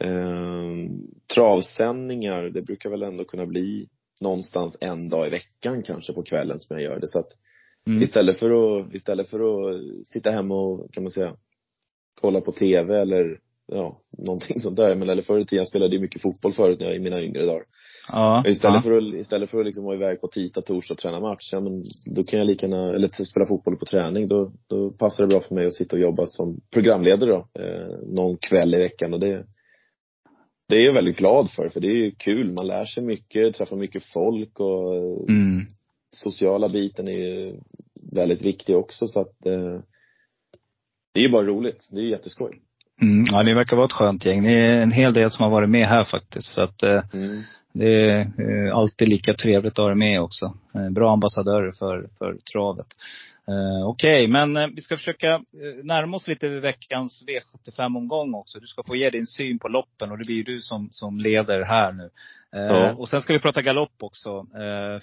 [0.03, 0.89] Eh,
[1.35, 3.87] travsändningar, det brukar väl ändå kunna bli
[4.21, 7.07] någonstans en dag i veckan kanske på kvällen som jag gör det.
[7.07, 7.31] Så att
[7.87, 8.03] Mm.
[8.03, 11.35] Istället för att, istället för att sitta hemma och, kan man säga,
[12.21, 14.95] kolla på tv eller ja, någonting sånt där.
[14.95, 17.21] Men eller förr i tiden, jag spelade ju mycket fotboll förut när jag, i mina
[17.21, 17.63] yngre dagar.
[18.07, 18.43] Ja.
[18.47, 18.81] Istället ja.
[18.81, 21.59] för att, istället för att liksom vara iväg på tisdag, torsdag och träna match, ja
[21.59, 21.83] men
[22.15, 25.39] då kan jag lika gärna, eller spela fotboll på träning, då, då passar det bra
[25.39, 29.19] för mig att sitta och jobba som programledare då, eh, någon kväll i veckan och
[29.19, 29.45] det,
[30.69, 32.53] det är jag väldigt glad för, för det är ju kul.
[32.53, 35.65] Man lär sig mycket, träffar mycket folk och Mm.
[36.11, 37.55] sociala biten är ju
[38.13, 39.79] väldigt viktig också så att eh,
[41.13, 41.87] det är ju bara roligt.
[41.91, 42.59] Det är jätteskoj.
[43.01, 43.25] Mm.
[43.31, 44.41] Ja, ni verkar vara ett skönt gäng.
[44.41, 46.47] Ni är en hel del som har varit med här faktiskt.
[46.47, 47.41] Så att eh, Mm.
[47.73, 50.53] det är eh, alltid lika trevligt att ha er med också.
[50.75, 52.87] Eh, bra ambassadörer för, för travet.
[53.47, 55.41] Eh, Okej, men eh, vi ska försöka eh,
[55.83, 58.59] närma oss lite veckans V75-omgång också.
[58.59, 61.17] Du ska få ge din syn på loppen och det blir ju du som, som
[61.17, 62.09] leder här nu.
[62.55, 62.93] Eh, Ja.
[62.97, 64.45] Och sen ska vi prata galopp också.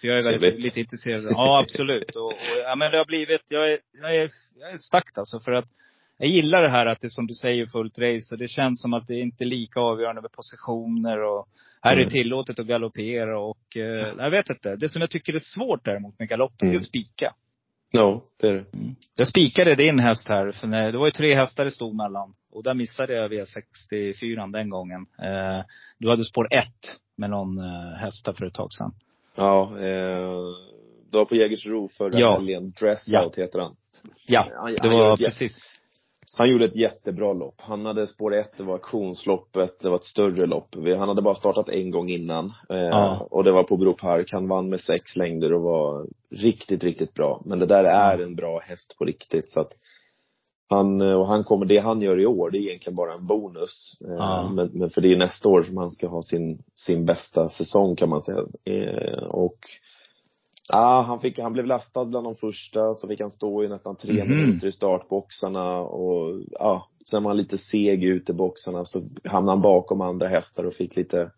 [0.00, 0.64] För jag är väldigt, Trevligt.
[0.64, 1.24] lite intresserad.
[1.30, 2.16] Ja, absolut.
[2.16, 5.40] och, och, ja, men det har blivit, jag är, jag är, jag är stackt alltså.
[5.40, 5.68] För att
[6.18, 8.34] jag gillar det här att det är som du säger fullt race.
[8.34, 11.22] Och det känns som att det är inte är lika avgörande med positioner.
[11.22, 11.48] Och
[11.82, 12.12] här är det Mm.
[12.12, 13.40] tillåtet att galoppera.
[13.40, 14.76] Och eh, jag vet inte.
[14.76, 16.76] Det som jag tycker är svårt däremot med galopp, det är Mm.
[16.76, 17.34] att spika.
[17.90, 18.64] Ja, det är det.
[19.16, 22.32] Jag spikade din häst här, för när, det var ju tre hästar det stod mellan.
[22.52, 25.06] Och där missade jag V64 den gången.
[25.22, 25.64] Eh,
[25.98, 28.92] du hade spår ett med någon eh, häst där för ett tag sedan.
[29.36, 30.28] Ja, eh,
[31.10, 32.34] du var på Jägersro förra Ja.
[32.38, 32.70] helgen.
[32.80, 33.30] Dress Ja.
[33.36, 33.76] Heter han.
[34.26, 34.46] Ja,
[34.82, 35.58] det var precis.
[36.38, 37.54] Han gjorde ett jättebra lopp.
[37.56, 40.74] Han hade spår ett, det var auktionsloppet, det var ett större lopp.
[40.74, 42.44] Han hade bara startat en gång innan.
[42.70, 43.26] Eh, ja.
[43.30, 44.32] Och det var på Bro Park.
[44.32, 47.42] Han vann med sex längder och var riktigt, riktigt bra.
[47.44, 49.50] Men det där är en bra häst på riktigt.
[49.50, 49.72] Så att
[50.68, 53.98] han, och han kommer, det han gör i år, det är egentligen bara en bonus.
[54.04, 54.50] Eh, ja.
[54.54, 57.96] Men, men för det är nästa år som han ska ha sin, sin bästa säsong
[57.96, 58.38] kan man säga.
[58.64, 59.58] Eh, och
[60.72, 63.96] Ja, han, fick, han blev lastad bland de första, så fick han stå i nästan
[63.96, 64.36] tre mm.
[64.36, 69.56] minuter i startboxarna och ja, sen var han lite seg ut i boxarna så hamnade
[69.56, 71.30] han bakom andra hästar och fick lite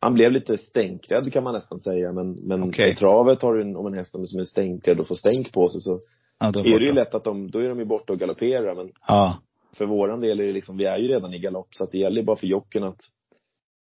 [0.00, 2.90] han blev lite stänkrädd kan man nästan säga men, men okay.
[2.90, 5.80] i travet har du, om en häst som är stänkrädd och får stänk på sig
[5.80, 5.98] så
[6.38, 8.90] ja, är det ju lätt att de, då är de ju borta och galopperar men
[9.08, 9.38] ja.
[9.72, 11.98] för våran del är det liksom, vi är ju redan i galopp så att det
[11.98, 13.00] gäller bara för jocken att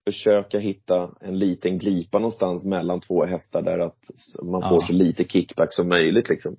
[0.05, 3.99] försöka hitta en liten glipa någonstans mellan två hästar där att
[4.43, 4.87] man får ja.
[4.87, 6.55] så lite kickback som möjligt liksom.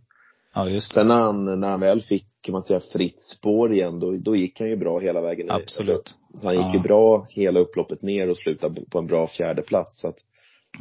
[0.54, 4.00] Ja, just Sen när han, när han väl fick, kan man säga, fritt spår igen,
[4.00, 5.54] då, då gick han ju bra hela vägen ner.
[5.54, 6.14] Absolut.
[6.34, 6.74] Så han gick ja.
[6.74, 10.18] ju bra hela upploppet ner och slutade på en bra fjärde plats så att,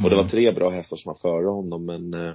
[0.03, 0.29] och det var mm.
[0.29, 2.33] tre bra hästar som var före honom men eh,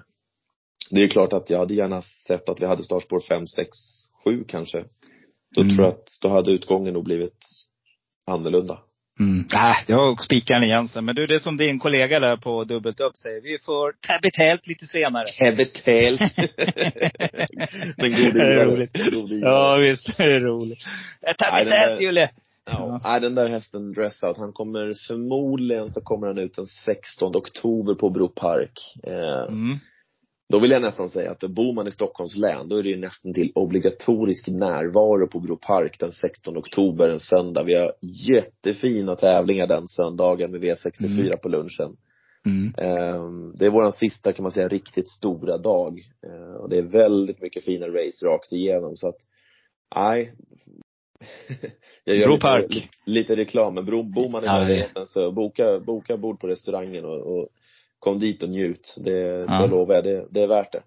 [0.90, 3.68] det är klart att jag hade gärna sett att vi hade startspår 5, 6,
[4.24, 4.84] 7 kanske.
[5.54, 5.74] Då mm.
[5.74, 7.38] tror jag att då hade utgången nog blivit
[8.26, 8.78] annorlunda.
[9.20, 9.46] Mm.
[9.54, 11.04] Äh, jag spikar igen sen.
[11.04, 13.40] Men du, det är som din kollega där på Dubbelt upp säger.
[13.40, 15.24] Vi får Täbytält lite senare.
[15.38, 16.20] Täbytält.
[17.96, 18.90] Den gode roligt.
[19.42, 20.16] Ja, visst.
[20.16, 20.78] Det är roligt.
[21.38, 22.30] Täbytält, Julle.
[22.70, 23.20] Ja, ja.
[23.20, 28.10] den där hästen Dressout, han kommer förmodligen så kommer han ut den 16 oktober på
[28.10, 28.94] Bro Park.
[29.06, 29.78] Eh, mm.
[30.48, 33.00] Då vill jag nästan säga att bor man i Stockholms län, då är det ju
[33.00, 37.62] nästan till obligatorisk närvaro på Bro Park den 16 oktober, en söndag.
[37.62, 37.92] Vi har
[38.28, 41.38] jättefina tävlingar den söndagen med V64 mm.
[41.42, 41.96] på lunchen.
[42.46, 42.74] Mm.
[42.78, 46.00] Ehm, det är våran sista, kan man säga, riktigt stora dag.
[46.26, 49.18] Ehm, och det är väldigt mycket fina race rakt igenom, så att,
[49.96, 50.32] nej.
[52.04, 52.74] jag gör Bro Park.
[52.74, 57.38] Lite, lite reklam, men bor man i närheten så boka, boka bord på restaurangen och,
[57.38, 57.48] och
[57.98, 58.94] kom dit och njut.
[58.96, 59.62] Det, ja.
[59.62, 60.82] det lovar jag, det, det är värt det.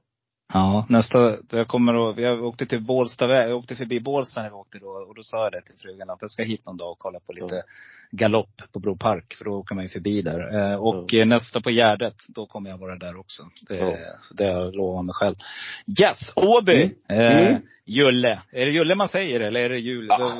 [0.53, 4.55] Ja, nästa, jag kommer att, vi åkte till Bålsta, jag åkte förbi Bålsta när vi
[4.55, 6.91] åkte då och då sa jag det till frugan att jag ska hit någon dag
[6.91, 7.61] och kolla på lite ja.
[8.11, 10.71] galopp på Bro Park för då åker man ju förbi där.
[10.71, 11.25] Eh, och ja.
[11.25, 13.43] nästa på Gärdet, då kommer jag vara där också.
[13.67, 13.97] Det, ja.
[14.33, 15.35] det har jag lovat mig själv.
[16.01, 16.95] Yes, Åby!
[17.07, 17.25] Mm.
[17.25, 17.61] Eh, mm.
[17.85, 18.41] Julle.
[18.51, 20.07] Är det Julle man säger eller är det Jul?
[20.09, 20.33] Ja.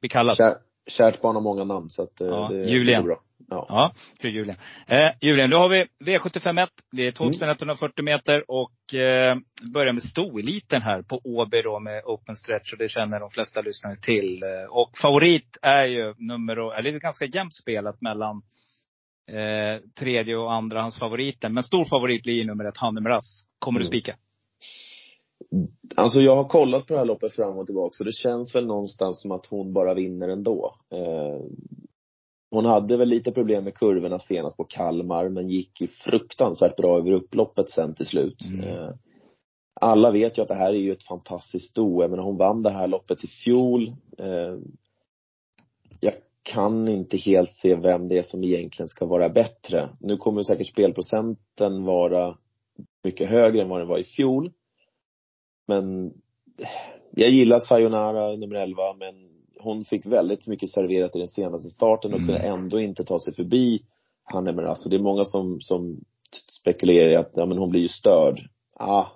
[0.00, 0.54] Vi kallar Kär,
[0.86, 2.86] Kärt barn har många namn så att eh, ja, det, Julian.
[2.86, 3.20] det är bra.
[3.48, 3.66] Ja.
[3.68, 4.56] ja, fru Julian.
[4.86, 6.68] Eh, Julian, då har vi V751.
[6.92, 9.36] Det är 2140 meter och eh,
[9.74, 13.60] börjar med stoeliten här på Åby då med open stretch och det känner de flesta
[13.60, 14.42] lyssnare till.
[14.42, 18.42] Eh, och favorit är ju nummer, eller det är ganska jämnt spelat mellan
[19.30, 21.54] eh, tredje och andra hans favoriten.
[21.54, 23.46] Men stor favorit blir nummer ett, Hannemras.
[23.58, 23.90] Kommer mm.
[23.90, 24.16] du spika?
[25.94, 28.66] Alltså jag har kollat på det här loppet fram och tillbaka och det känns väl
[28.66, 30.76] någonstans som att hon bara vinner ändå.
[30.92, 31.40] Eh,
[32.56, 36.98] hon hade väl lite problem med kurvorna senast på Kalmar, men gick ju fruktansvärt bra
[36.98, 38.38] över upploppet sen till slut.
[38.52, 38.68] Mm.
[38.68, 38.90] Eh,
[39.80, 42.02] alla vet ju att det här är ju ett fantastiskt sto.
[42.02, 43.96] Jag menar, hon vann det här loppet i fjol.
[44.18, 44.56] Eh,
[46.00, 49.88] jag kan inte helt se vem det är som egentligen ska vara bättre.
[50.00, 52.36] Nu kommer säkert spelprocenten vara
[53.04, 54.52] mycket högre än vad den var i fjol.
[55.66, 56.12] Men
[57.10, 62.12] jag gillar Sayonara nummer 11, men hon fick väldigt mycket serverat i den senaste starten
[62.12, 62.28] och mm.
[62.28, 63.82] kunde ändå inte ta sig förbi
[64.24, 64.74] Hannemera.
[64.74, 66.00] Så det är många som, som
[66.60, 68.40] spekulerar i att, ja men hon blir ju störd.
[68.72, 69.06] Ah,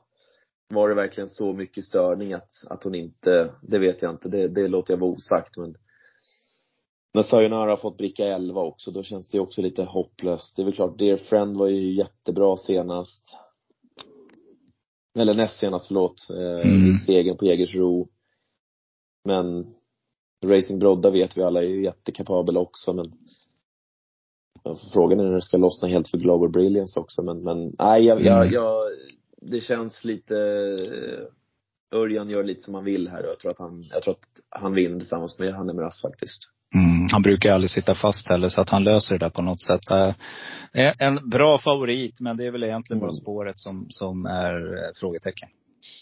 [0.69, 4.49] var det verkligen så mycket störning att, att hon inte, det vet jag inte, det,
[4.49, 5.77] det låter jag vara osagt men
[7.13, 10.57] när Sayonara har fått bricka 11 också, då känns det också lite hopplöst.
[10.57, 13.37] Det är väl klart, Dear Friend var ju jättebra senast.
[15.19, 16.31] Eller näst senast, förlåt.
[16.31, 16.95] Eh, mm.
[17.07, 18.09] Segern på Jägersro.
[19.25, 19.75] Men
[20.47, 23.13] Racing Brodda vet vi alla är ju jättekapabel också men
[24.93, 28.23] Frågan är när det ska lossna helt för Global Brilliance också men, men nej jag,
[28.23, 28.53] jag, mm.
[28.55, 28.85] jag
[29.41, 30.35] det känns lite
[31.95, 34.61] Örjan gör lite som han vill här och jag tror att han, jag tror att
[34.61, 36.41] han vinner tillsammans med Hanne Miras faktiskt.
[36.75, 39.63] Mm, han brukar aldrig sitta fast heller så att han löser det där på något
[39.63, 39.81] sätt.
[39.91, 43.21] Eh, en bra favorit men det är väl egentligen bara mm.
[43.21, 45.49] spåret som, som är ett frågetecken.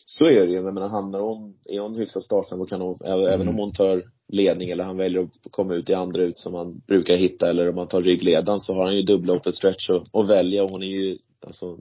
[0.07, 0.55] Så är det ju.
[0.55, 3.27] Jag menar, hamnar hon, är hon hyfsat startsam och kan hon, mm.
[3.27, 6.55] även om hon tar ledning eller han väljer att komma ut i andra ut som
[6.55, 9.91] han brukar hitta eller om han tar ryggledan så har han ju dubbla open stretch
[9.91, 11.79] och, och välja och hon är ju, alltså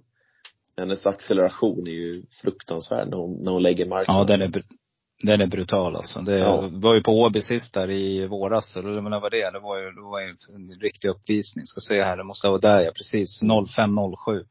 [0.78, 4.16] hennes acceleration är ju fruktansvärd när hon, när hon lägger marken.
[4.16, 4.64] Ja, den är,
[5.24, 6.20] den är brutal alltså.
[6.20, 6.70] Det ja.
[6.72, 9.52] var ju på Åby sist där i våras, eller när var det?
[9.52, 11.66] Det var ju, det var ju en riktig uppvisning.
[11.66, 13.42] Ska se här, det måste vara där ja, precis.
[13.44, 14.46] 05.07.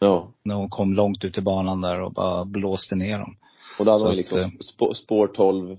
[0.00, 0.32] Ja.
[0.42, 3.36] När hon kom långt ut i banan där och bara blåste ner dem.
[3.78, 5.78] Och då hade hon liksom att, spår 12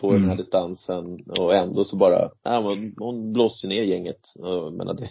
[0.00, 0.20] på Mm.
[0.20, 4.20] den här distansen och ändå så bara, ja, hon, hon blåste ner gänget.
[4.42, 5.08] Jag menar, det,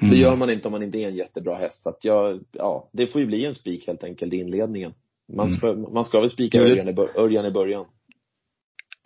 [0.00, 0.18] det Mm.
[0.20, 1.82] gör man inte om man inte är en jättebra häst.
[1.82, 4.92] Så att jag, ja, det får ju bli en spik helt enkelt i inledningen.
[5.36, 5.56] Man Mm.
[5.58, 7.84] ska, man ska väl spika det- Örjan i, Örjan i början.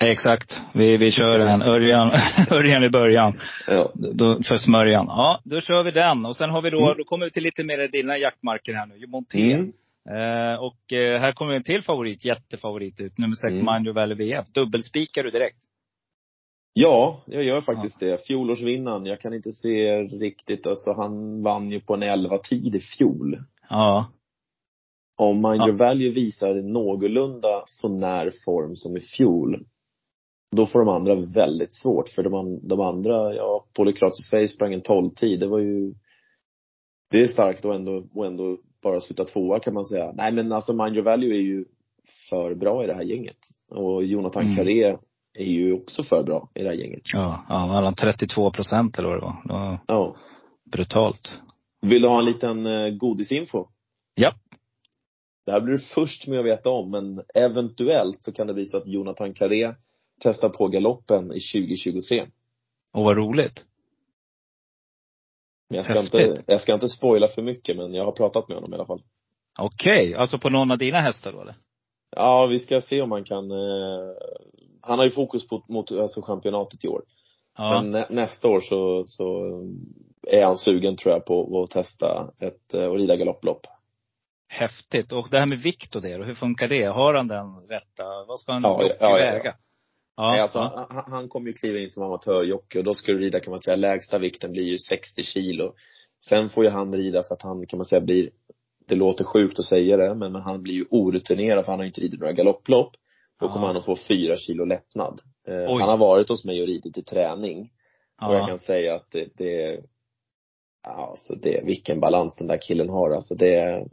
[0.05, 0.63] Exakt.
[0.75, 2.11] Vi, vi kör en Örjan,
[2.51, 3.41] Örjan i början.
[3.67, 3.93] Ja.
[3.95, 5.05] Då, för smörjan.
[5.09, 6.27] Ja, då kör vi den.
[6.27, 6.97] Och sen har vi då, Mm.
[6.99, 9.07] då kommer vi till lite mer dina jaktmarker här nu.
[9.07, 9.53] Monté.
[9.53, 9.73] Mm.
[10.11, 13.19] Eh, och eh, här kommer en till favorit, jättefavorit ut.
[13.19, 13.65] Nummer sex, Mm.
[13.65, 14.47] Manjo Valley VF.
[14.49, 15.63] Dubbelspikar du direkt?
[16.73, 18.27] Ja, jag gör faktiskt det.
[18.27, 23.39] Fjolårsvinnaren, jag kan inte se riktigt, alltså han vann ju på en 11-tid i fjol.
[23.69, 24.13] Ja.
[25.19, 25.69] Om Mind Ja.
[25.69, 29.67] Your Value visar någorlunda så när form som i fjol,
[30.57, 32.09] då får de andra väldigt svårt.
[32.09, 35.41] För de, de andra, ja, Polykratus Face sprang en 12-tid.
[35.41, 35.95] Det var ju,
[37.11, 38.59] det är starkt och ändå, och ändå
[38.91, 40.13] bara sluta tvåa kan man säga.
[40.15, 41.65] Nej men alltså Mind Your Value är ju
[42.31, 43.37] för bra i det här gänget.
[43.71, 44.57] Och Jonathan Mm.
[44.57, 44.97] Carré
[45.39, 47.03] är ju också för bra i det här gänget.
[47.15, 49.37] Ja, ja mellan 32 procent eller vad det var.
[49.45, 50.17] Det var Ja.
[50.73, 51.33] brutalt.
[51.83, 53.67] Vill du ha en liten eh, godisinfo?
[54.15, 54.33] Ja.
[55.47, 58.67] Det här blir du först med att veta om, men eventuellt så kan det bli
[58.67, 59.75] så att Jonathan Carré
[60.21, 62.27] testar på galoppen i 2023.
[62.93, 63.65] Och vad roligt.
[65.69, 66.21] Men jag ska, Häftigt.
[66.21, 68.87] inte, jag ska inte spoila för mycket, men jag har pratat med honom i alla
[68.87, 69.03] fall.
[69.59, 71.55] Okej, alltså på någon av dina hästar då eller?
[72.17, 74.15] Ja, vi ska se om han kan eh,
[74.83, 77.03] Han har ju fokus på, mot alltså championatet i år.
[77.59, 77.83] Ja.
[77.83, 79.51] Men nä, nästa år så, så
[80.27, 83.67] är han sugen tror jag på att testa ett, eh, och rida galopplopp.
[84.49, 85.13] Häftigt.
[85.13, 86.85] Och det här med vikt och det då, hur funkar det?
[86.85, 89.53] Har han den rätta, vad ska han Ja, ja, ja, ja, ja.
[90.17, 90.87] Ja, Nej, alltså, ja.
[90.91, 93.63] han, han kommer ju kliva in som amatörjockey och då ska du rida kan man
[93.63, 95.75] säga, lägsta vikten blir ju 60 kilo.
[96.29, 98.31] Sen får ju han rida för att han kan man säga blir,
[98.89, 101.89] det låter sjukt att säga det, men han blir ju orutinerad för han har ju
[101.89, 102.93] inte ridit några galopplopp.
[103.41, 103.67] Då kommer Ja.
[103.67, 105.21] han att få fyra kilo lättnad.
[105.49, 107.71] Eh, han har varit hos mig och ridit i träning.
[108.23, 108.47] Och jag ja.
[108.47, 109.81] kan säga att det, det
[110.83, 113.11] alltså det, vilken balans den där killen har.
[113.11, 113.87] Alltså det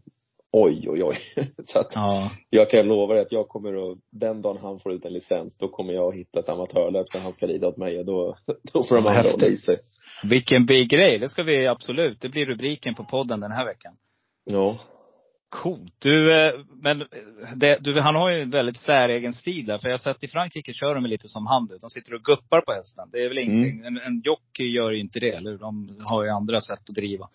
[0.54, 1.18] oj oj oj.
[1.64, 2.32] Så att ja.
[2.50, 5.58] jag kan lova dig att jag kommer att, den dagen han får ut en licens,
[5.58, 8.38] då kommer jag att hitta ett amatörlöp som han ska rida åt mig och då,
[8.74, 9.76] då får de andra hålla i sig.
[10.24, 11.20] Vilken big grej.
[11.20, 12.22] Det ska vi absolut.
[12.22, 13.94] Det blir rubriken på podden den här veckan.
[14.46, 14.80] Ja.
[15.50, 15.94] Coolt.
[16.00, 17.08] Du, eh, men eh,
[17.56, 19.78] det, du, han har ju en väldigt säregen stil där.
[19.78, 21.68] För jag har sett i Frankrike kör de lite som han.
[21.82, 23.10] De sitter och guppar på hästen.
[23.12, 23.86] Det är väl ingenting.
[23.86, 25.58] En, en jockey gör ju inte det, eller?
[25.58, 27.30] De har ju andra sätt att driva.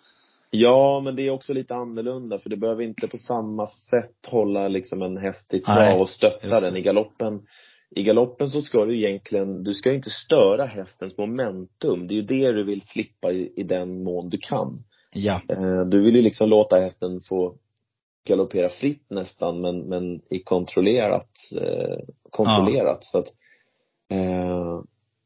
[0.50, 4.68] Ja, men det är också lite annorlunda för det behöver inte på samma sätt hålla
[4.68, 7.42] liksom en häst i trav och stötta den i galoppen.
[7.90, 12.08] I galoppen så ska du egentligen, du ska inte störa hästens momentum.
[12.08, 14.84] Det är ju det du vill slippa i, i den mån du kan.
[15.12, 15.40] Ja.
[15.48, 17.56] Eh, Du vill ju liksom låta hästen få
[18.28, 21.30] galoppera fritt nästan men, men i kontrollerat,
[21.60, 21.98] eh,
[22.30, 23.28] kontrollerat så att
[24.10, 24.80] eh,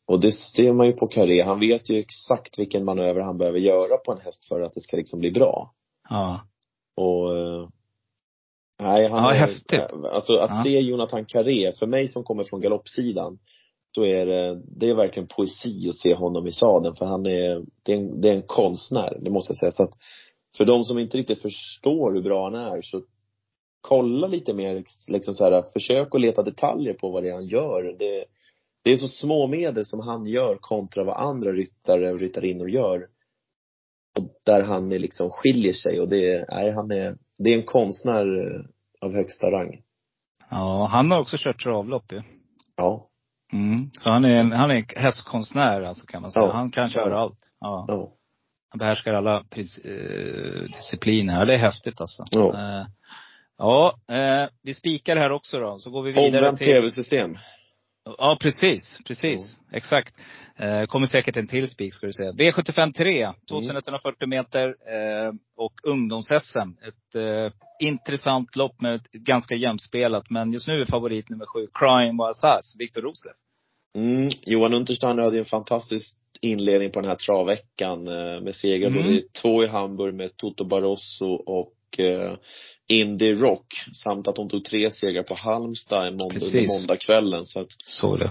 [0.07, 1.43] och det ser man ju på Carré.
[1.43, 4.81] Han vet ju exakt vilken manöver han behöver göra på en häst för att det
[4.81, 5.73] ska liksom bli bra.
[6.09, 6.41] Ja.
[6.97, 7.69] Och eh,
[8.83, 9.93] nej, han Ja, är, häftigt.
[10.13, 10.63] Alltså att Ja.
[10.65, 13.39] se Jonathan Carré, för mig som kommer från galoppsidan,
[13.95, 17.65] så är det, det är verkligen poesi att se honom i sadeln för han är,
[17.83, 19.71] det är, en, det är en konstnär, det måste jag säga.
[19.71, 19.93] Så att
[20.57, 23.03] för de som inte riktigt förstår hur bra han är så
[23.81, 27.47] kolla lite mer, liksom så här, försök att leta detaljer på vad det är han
[27.47, 27.97] gör.
[27.99, 28.25] Det,
[28.85, 33.07] det är så små medel som han gör kontra vad andra ryttare och ryttarinnor gör.
[34.19, 37.59] Och där han är liksom skiljer sig och det är, nej han är, det är
[37.59, 38.61] en konstnär eh,
[39.07, 39.83] av högsta rang.
[40.51, 42.23] Ja, han har också kört travlopp ju.
[42.77, 43.09] Ja.
[43.53, 43.91] Mm.
[44.01, 46.47] Så han är en, han är en hästkonstnär alltså kan man säga.
[46.47, 46.53] Ja.
[46.53, 47.17] Han kan köra Ja.
[47.17, 47.39] allt.
[47.61, 47.85] Ja.
[47.89, 48.13] Ja.
[48.71, 51.39] Han behärskar alla eh, discipliner.
[51.39, 52.25] Ja, det är häftigt alltså.
[52.31, 52.55] Ja.
[52.55, 52.87] Eh,
[53.59, 55.79] ja, eh, vi spikar här också då.
[55.79, 56.67] Så går vi vidare Omvänt till.
[56.67, 57.37] tv-system.
[58.05, 58.99] Ja, precis.
[59.07, 59.61] Precis.
[59.73, 60.15] Exakt.
[60.57, 62.33] Eh, kommer säkert en till spik ska du säga.
[62.33, 66.77] V75 3, 2140 meter eh, och ungdoms-SM.
[66.89, 70.31] Ett eh, intressant lopp med ganska jämspelat.
[70.31, 73.35] Men just nu är favorit nummer sju, Crime Wassas, Viktor Roslev.
[73.97, 74.29] Mm.
[74.43, 79.03] Johan Untersteiner hade ju en fantastisk inledning på den här travveckan eh, med segrar Mm.
[79.03, 82.33] både två i Hamburg med Toto Barroso och eh,
[82.89, 86.55] Indy Rock samt att hon tog tre segrar på Halmstad i måndag, Precis.
[86.55, 87.45] under måndagskvällen.
[87.45, 88.31] Så att, Så det.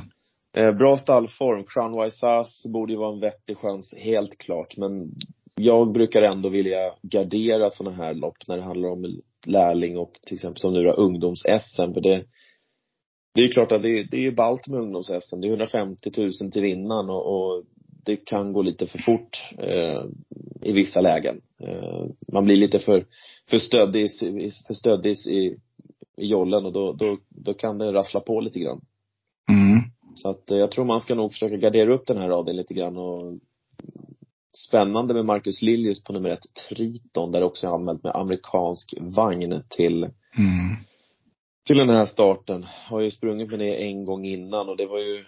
[0.58, 1.64] eh, bra stallform.
[1.68, 4.78] Crown Wise Sass borde ju vara en vettig chans, helt klart.
[4.78, 5.12] Men
[5.56, 10.36] jag brukar ändå vilja gardera sådana här lopp när det handlar om lärling och till
[10.36, 11.94] exempel som nu då ungdoms-SM.
[11.94, 12.24] För det,
[13.36, 15.42] det är ju klart att det, det är ju ballt med ungdoms-SM.
[15.42, 17.64] Det är 150 000 till vinnaren och, och
[18.04, 20.04] det kan gå lite för fort eh,
[20.62, 21.41] i vissa lägen.
[21.60, 23.06] Eh, man blir lite för,
[23.49, 24.10] för stöddig,
[24.68, 25.58] för stöddig i,
[26.18, 28.82] i jollen och då, då, då kan det rassla på lite grann.
[29.49, 29.82] Mm.
[30.16, 32.74] Så att eh, jag tror man ska nog försöka gardera upp den här raden lite
[32.74, 33.39] grann och
[34.54, 39.64] Spännande med Marcus Liljus på nummer ett, Triton, där också är anmält med amerikansk vagn
[39.70, 40.76] till Mm.
[41.66, 42.64] till den här starten.
[42.64, 45.26] Har ju sprungit med det en gång innan och det var ju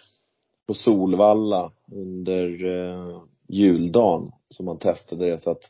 [0.67, 5.61] på Solvalla under eh, juldagen som man testade det så att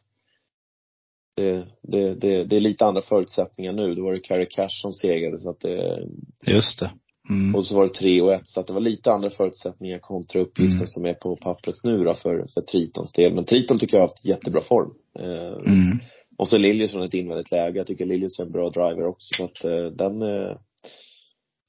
[1.36, 3.96] det, det, det, det är lite andra förutsättningar nu.
[3.96, 6.08] Då var det Carrie Cash som segrade så att det,
[6.48, 6.92] Just det.
[7.30, 7.56] Mm.
[7.56, 10.42] och så var det 3 och 1 så att det var lite andra förutsättningar kontra
[10.42, 10.88] uppgiften Mm.
[10.88, 13.34] som är på pappret nu då för, för Tritons del.
[13.34, 14.94] Men Triton tycker jag har haft jättebra form.
[15.20, 16.00] Eh, Mm.
[16.38, 17.78] och så Liljus från ett invändigt läge.
[17.78, 20.58] Jag tycker Liljus är en bra driver också så att eh, den eh,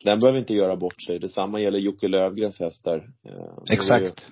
[0.04, 1.18] den behöver inte göra bort sig.
[1.18, 3.10] Detsamma gäller Jocke Lövgrens hästar.
[3.24, 4.28] Eh, Exakt.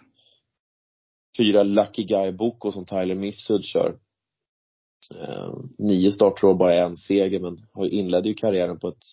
[1.39, 3.99] Fyra Lucky Guy Boko som Tyler Mifsud kör.
[5.14, 7.57] Eh, nio starter bara en seger men
[7.93, 9.05] inledde ju karriären på ett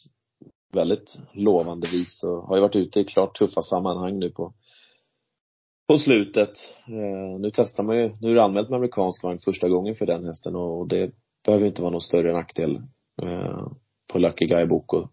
[0.74, 4.54] väldigt lovande vis och har ju varit ute i klart tuffa sammanhang nu på
[5.88, 6.52] på slutet.
[6.88, 10.06] Eh, nu testar man ju, nu är det anmält med amerikansk vagn första gången för
[10.06, 11.12] den hästen och det
[11.46, 12.82] behöver inte vara någon större nackdel
[14.14, 15.08] på Lucky Guy Boko.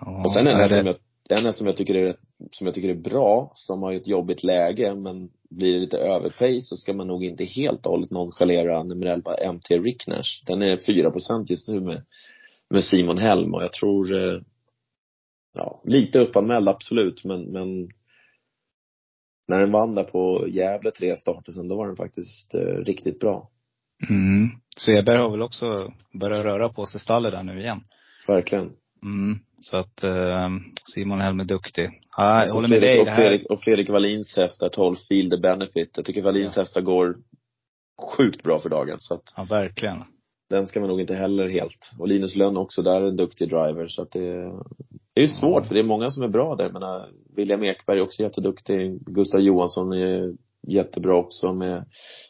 [0.00, 2.16] Ja, Och sen en är häst det- som jag, en häst som jag tycker är
[2.52, 6.62] som jag tycker är bra, som har ett jobbigt läge men blir det lite överpace
[6.62, 10.42] så ska man nog inte helt och hållet nonchalera nummer 11 MT Rickners.
[10.46, 12.02] Den är 4% just nu med,
[12.70, 14.40] med Simon Helm och jag tror eh,
[15.54, 17.88] ja, lite uppanmäld absolut men, men
[19.48, 23.20] när den vann där på Gävle tre starter sen, då var den faktiskt eh, riktigt
[23.20, 23.50] bra.
[24.10, 24.48] Mm.
[24.76, 27.80] Sveberg har väl också börjat röra på sig stallet där nu igen.
[28.26, 28.72] Verkligen.
[29.02, 29.38] Mm.
[29.60, 30.48] Så att eh,
[30.94, 31.84] Simon Helm är duktig.
[32.16, 33.12] Ja, jag Alltså håller med Fredrik, dig.
[33.12, 35.90] och, Fredrik, och Fredrik Wallins hästar, 12 Field the Benefit.
[35.96, 37.16] Jag tycker Wallins hästar går
[38.16, 40.04] sjukt bra för dagen så att ja, verkligen.
[40.50, 41.90] den ska man nog inte heller helt.
[41.98, 44.52] Och Linus Lönn också där är en duktig driver så att det
[45.14, 46.64] det är ju svårt för det är många som är bra där.
[46.64, 48.98] Jag menar, William Ekberg är också jätteduktig.
[49.06, 50.34] Gustav Johansson är
[50.68, 51.84] jättebra också med,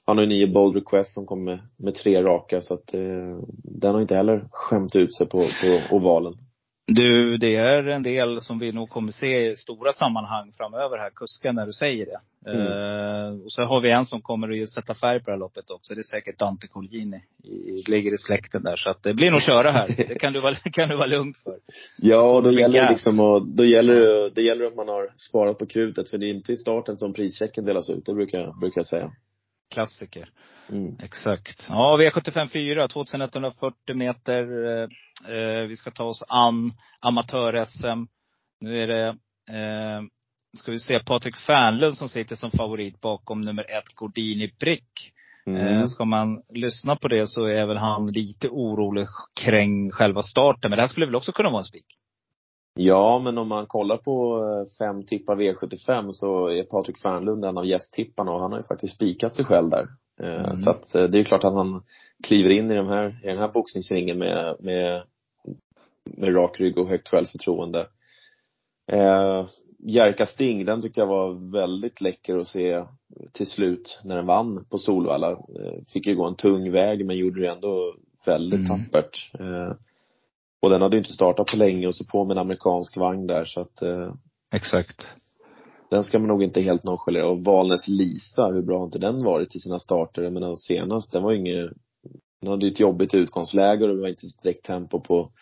[0.07, 3.39] han har ju nio bold requests som kommer med, med tre raka så att eh,
[3.65, 6.35] den har inte heller skämt ut sig på, på ovalen.
[6.91, 11.11] Du, det är en del som vi nog kommer se i stora sammanhang framöver här,
[11.11, 12.21] kuskar, när du säger det.
[12.51, 12.67] Mm.
[12.67, 15.71] Eh, och så har vi en som kommer att sätta färg på det här loppet
[15.71, 15.95] också.
[15.95, 17.21] Det är säkert Dante Colgjini.
[17.45, 18.77] I, ligger i släkten där.
[18.77, 19.89] Så att det blir nog köra här.
[19.97, 21.59] Det kan du vara, kan du vara lugn för.
[21.99, 25.13] Ja, och då gäller det liksom att, då gäller det, det gäller att man har
[25.17, 28.61] sparat på krutet för det är inte i starten som prischecken delas ut, det brukar,
[28.61, 29.11] brukar jag säga.
[29.71, 30.31] Klassiker.
[30.71, 30.97] Mm.
[31.03, 31.67] Exakt.
[31.69, 34.67] Ja, V75 4, 2140 meter.
[34.67, 34.89] Eh,
[35.37, 38.07] eh, vi ska ta oss an amatör-SM.
[38.61, 39.09] Nu är det,
[39.49, 40.03] eh,
[40.59, 45.13] ska vi se, Patrik Fernlund som sitter som favorit bakom nummer ett, Gordini Brick.
[45.47, 45.67] Mm.
[45.67, 49.07] Eh, ska man lyssna på det så är väl han lite orolig
[49.41, 50.71] kring själva starten.
[50.71, 51.98] Men det här skulle väl också kunna vara en spik?
[52.81, 57.59] Ja, men om man kollar på eh, fem tippar V75 så är Patrik Fernlund en
[57.59, 59.87] av gästtipparna och han har ju faktiskt spikat sig själv där.
[60.21, 60.57] Eh, Mm.
[60.57, 61.83] Så att eh, det är ju klart att han
[62.23, 65.03] kliver in i, de här, i den här boxningsringen med, med,
[66.05, 67.87] med rak rygg och högt självförtroende.
[68.93, 69.47] Eh,
[69.79, 72.85] Jerka Sting, den tyckte jag var väldigt läcker att se
[73.33, 75.39] till slut när den vann på Solvalla.
[75.93, 77.95] Fick ju gå en tung väg men gjorde det ändå
[78.27, 78.85] väldigt Mm.
[78.85, 79.31] tappert.
[79.41, 79.73] Eh,
[80.63, 83.27] och den hade ju inte startat på länge och så på med en amerikansk vagn
[83.27, 84.15] där så att eh,
[84.55, 85.07] Exakt.
[85.91, 87.29] den ska man nog inte helt nonchalera.
[87.29, 90.23] Och Valnes Lisa, hur bra har inte den varit i sina starter?
[90.23, 91.71] Jag menar senast, den var ju inget,
[92.41, 95.33] den hade ju ett jobbigt utgångsläge och det var inte direkt tempo på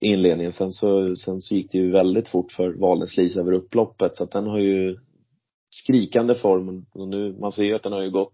[0.00, 0.52] inledningen.
[0.52, 4.24] Sen så, sen så gick det ju väldigt fort för Valnes Lisa över upploppet så
[4.24, 4.98] att den har ju
[5.70, 8.32] skrikande form och nu, man ser ju att den har ju gått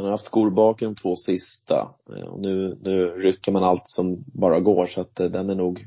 [0.00, 1.94] den har haft skor bak i de två sista.
[2.16, 5.54] Eh, Och nu, nu rycker man allt som bara går så att eh, den är
[5.54, 5.86] nog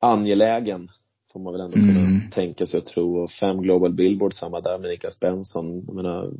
[0.00, 0.90] angelägen.
[1.32, 2.30] Får man väl ändå kunna Mm.
[2.30, 3.22] tänka sig och tro.
[3.22, 5.84] Och fem Global Billboard samma där med Niklas Benson.
[5.86, 6.32] Jag menar,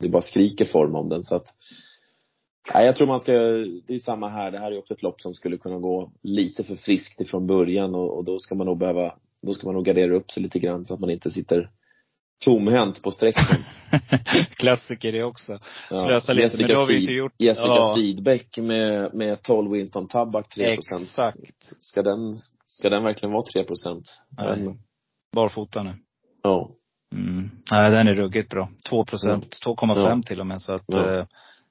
[0.00, 1.46] det bara skriker form om den så att
[2.74, 3.32] Nej, jag tror man ska,
[3.86, 4.50] det är samma här.
[4.50, 7.94] Det här är också ett lopp som skulle kunna gå lite för friskt ifrån början
[7.94, 10.58] och, och då ska man nog behöva, då ska man nog gardera upp sig lite
[10.58, 11.70] grann så att man inte sitter
[12.44, 13.64] tomhänt på sträckan.
[14.56, 15.58] Klassiker det också.
[15.90, 16.04] Ja.
[16.06, 17.32] Slösa lite, men det har vi inte gjort.
[17.38, 17.94] Jessica Ja.
[17.96, 21.38] Sidbeck med, med 12 Winston Tabak 3 Exakt.
[21.78, 22.34] Ska den,
[22.64, 24.04] ska den verkligen vara 3 procent?
[25.32, 25.92] Barfota nu.
[26.42, 26.70] Ja.
[27.14, 27.50] Mm.
[27.70, 28.68] Nej, den är ruggigt bra.
[28.88, 30.22] 2 procent, 2,5 Ja.
[30.26, 30.62] till och med.
[30.62, 31.12] Så att, Ja.
[31.14, 31.26] ja.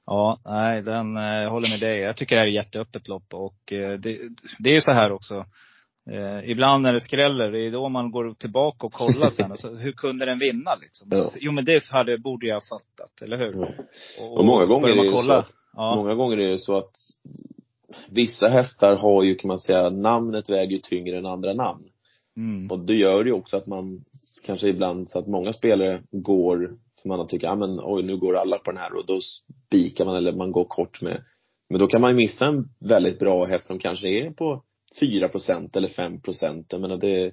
[0.06, 1.98] ja, nej, den, eh, jag håller med dig.
[1.98, 4.18] Jag tycker det här är ett jätteöppet lopp och eh, det,
[4.58, 5.44] det är ju så här också.
[6.10, 9.52] Eh, ibland när det skräller, det är då man går tillbaka och kollar sen.
[9.52, 11.08] Och så, hur kunde den vinna liksom?
[11.10, 11.30] Ja.
[11.40, 13.52] Jo men det hade, borde jag ha fattat, eller hur?
[14.18, 14.28] Ja.
[14.38, 15.22] Och många gånger är det kolla.
[15.26, 15.96] så att- Ja.
[15.96, 16.90] Många gånger är det så att
[18.10, 21.84] vissa hästar har ju, kan man säga, namnet väger tyngre än andra namn.
[22.36, 22.70] Mm.
[22.70, 24.04] Och det gör ju också att man
[24.46, 28.36] kanske ibland, så att många spelare går, för man tycker, ja men oj nu går
[28.36, 31.24] alla på den här och då spikar man eller man går kort med.
[31.70, 34.62] Men då kan man ju missa en väldigt bra häst som kanske är på
[35.00, 36.66] 4% eller 5 procent.
[36.72, 37.32] Jag menar det,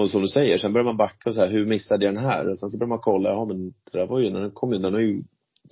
[0.00, 2.24] och som du säger, sen börjar man backa och så här, hur missade jag den
[2.24, 2.48] här?
[2.48, 4.74] Och sen så börjar man kolla, ja men det där var ju, när den kom
[4.74, 5.22] in, den har ju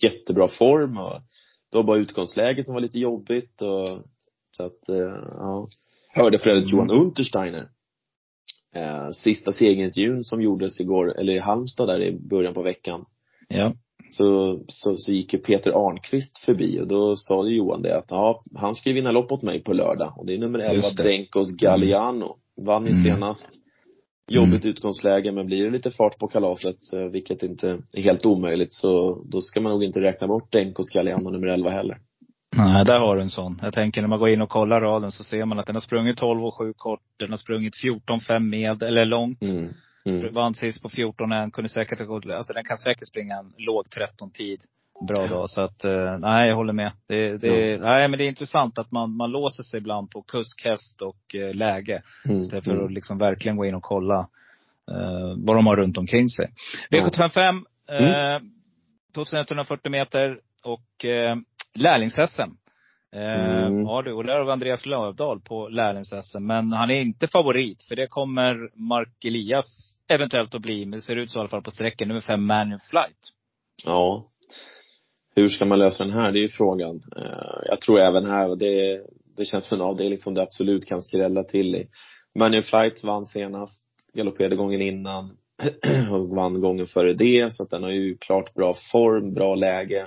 [0.03, 1.21] jättebra form och
[1.71, 4.03] det var bara utgångsläget som var lite jobbigt och
[4.51, 5.69] så att, eh, ja.
[6.13, 7.69] Hörde för övrigt Johan Untersteiner.
[8.75, 13.05] Eh, sista segerintervjun som gjordes igår, eller i Halmstad där i början på veckan.
[13.49, 13.73] Ja.
[14.11, 18.07] Så, så, så gick ju Peter Arnqvist förbi och då sa ju Johan det att
[18.09, 20.83] ja, han ska ju vinna lopp åt mig på lördag och det är nummer 11,
[20.97, 22.37] Denkos Galliano.
[22.67, 23.05] Vann ju mm.
[23.05, 23.49] senast.
[24.31, 24.71] Jobbigt mm.
[24.71, 26.77] utgångsläge men blir det lite fart på kalaset,
[27.13, 31.31] vilket inte är helt omöjligt, så då ska man nog inte räkna bort Denkos Galliano
[31.31, 31.99] nummer 11 heller.
[32.57, 33.59] Nej, där har du en sån.
[33.63, 35.81] Jag tänker när man går in och kollar raden så ser man att den har
[35.81, 37.01] sprungit 12 och 7 kort.
[37.17, 39.43] Den har sprungit 14 5 med, eller långt.
[39.43, 39.69] Mm.
[40.07, 40.35] Mm.
[40.35, 43.53] Vann sist på 14 en, kunde säkert ha gått, alltså den kan säkert springa en
[43.57, 44.61] låg 13 tid.
[45.09, 45.49] Bra då.
[45.49, 46.93] Så att, eh, nej jag håller med.
[47.09, 47.81] Det, det, mm.
[47.81, 51.35] nej men det är intressant att man, man låser sig ibland på kusk, häst och
[51.35, 52.03] eh, läge.
[52.25, 52.39] Mm.
[52.39, 52.85] Istället för mm.
[52.85, 54.29] att liksom verkligen gå in och kolla
[54.91, 56.53] eh, vad de har runt omkring sig.
[56.91, 58.41] V755, eh,
[59.15, 61.37] 2140 meter och eh,
[61.75, 62.51] lärlings-SM.
[63.17, 63.83] Eh, mm.
[63.83, 66.41] Ja du, och där har vi Andreas Lövdahl på lärlings-SM.
[66.41, 70.87] Men han är inte favorit, för det kommer Mark Elias eventuellt att bli.
[70.87, 72.09] Men det ser ut så i alla fall på sträckan.
[72.09, 73.19] Nummer fem, Man Flight.
[73.85, 74.31] Ja.
[75.35, 76.33] Hur ska man lösa den här?
[76.33, 77.01] Det är ju frågan.
[77.17, 79.03] Eh, jag tror även här, det,
[79.37, 81.89] det känns som en avdelning som det absolut kan skrälla till i.
[82.39, 85.37] Man Flight vann senast, galopperade gången innan
[86.11, 87.53] och vann gången före det.
[87.53, 90.07] Så att den har ju klart bra form, bra läge.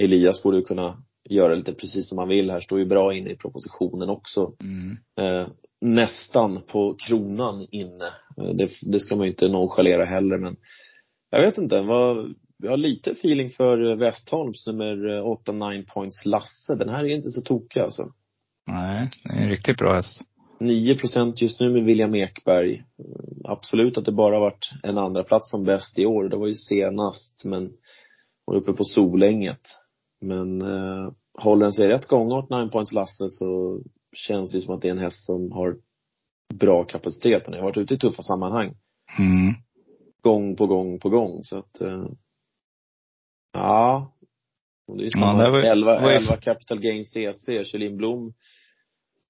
[0.00, 3.30] Eh, Elias borde kunna göra lite precis som han vill här, står ju bra inne
[3.30, 4.52] i propositionen också.
[4.62, 4.96] Mm.
[5.20, 5.48] Eh,
[5.80, 8.06] nästan på kronan inne.
[8.38, 10.56] Eh, det, det ska man ju inte nonchalera heller men
[11.30, 16.74] jag vet inte, vad, jag har lite feeling för Westholms nummer 8 9 points Lasse.
[16.78, 18.02] Den här är inte så tokig alltså.
[18.66, 20.20] Nej, det är en riktigt bra häst.
[20.60, 22.84] 9 procent just nu med William Ekberg.
[23.44, 26.28] Absolut att det bara varit en andra plats som bäst i år.
[26.28, 27.70] Det var ju senast, men
[28.44, 29.60] var uppe på Solänget.
[30.20, 33.80] Men eh, håller den sig rätt gång åt Nine Points Lasse så
[34.12, 35.76] känns det som att det är en häst som har
[36.54, 37.44] bra kapacitet.
[37.44, 38.74] Den har varit ute i tuffa sammanhang.
[39.18, 39.54] Mm.
[40.22, 41.44] Gång på gång på gång.
[41.44, 42.06] Så att, eh,
[43.52, 44.12] ja.
[44.88, 48.32] Och det är samma, ja, var, 11, 11 Capital Gain CC, Kjell Blom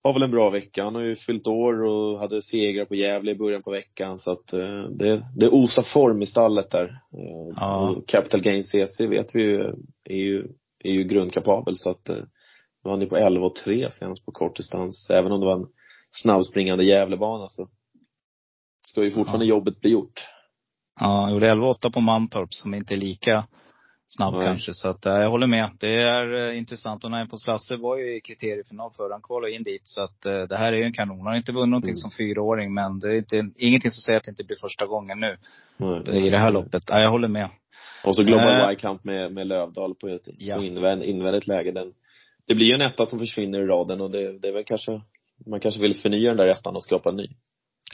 [0.02, 0.84] har väl en bra vecka.
[0.84, 4.30] Han har ju fyllt år och hade segrar på Gävle i början på veckan så
[4.30, 6.84] att eh, det, det osar form i stallet där.
[6.86, 8.02] Eh, ja.
[8.06, 9.60] Capital Gain CC vet vi ju
[10.04, 10.48] är ju,
[10.84, 12.16] är ju grundkapabel så att eh,
[12.82, 15.10] var ju på 11 och 3 senast på kort distans.
[15.10, 15.68] Även om det var en
[16.10, 17.68] snabbspringande Gävlebana så
[18.82, 19.50] ska ju fortfarande ja.
[19.50, 20.20] jobbet bli gjort.
[21.00, 23.46] Ja, jag gjorde 11 8 på Mantorp som inte är lika
[24.06, 24.46] snabb Nej.
[24.46, 24.74] kanske.
[24.74, 25.70] Så att, äh, jag håller med.
[25.80, 27.04] Det är äh, intressant.
[27.04, 29.14] Och Naimpols Lasse var ju i kriteriefinal förra.
[29.14, 29.86] Han kvalade in dit.
[29.86, 31.18] Så att det här är ju en kanon.
[31.18, 31.96] Han har inte vunnit någonting mm.
[31.96, 32.74] som fyraåring.
[32.74, 35.36] Men det är inte, ingenting som säger att det inte blir första gången nu.
[35.76, 36.26] Nej.
[36.26, 36.82] I det här loppet.
[36.86, 37.48] Ja, jag håller med.
[38.04, 40.56] Och så Global äh, Y-kamp med, med Lövdal på ett ja.
[40.56, 41.72] på invänd, invändigt läge.
[41.72, 41.92] Den,
[42.46, 45.00] det blir ju en etta som försvinner i raden och det, det är väl kanske,
[45.46, 47.28] man kanske vill förnya den där ettan och skapa en ny.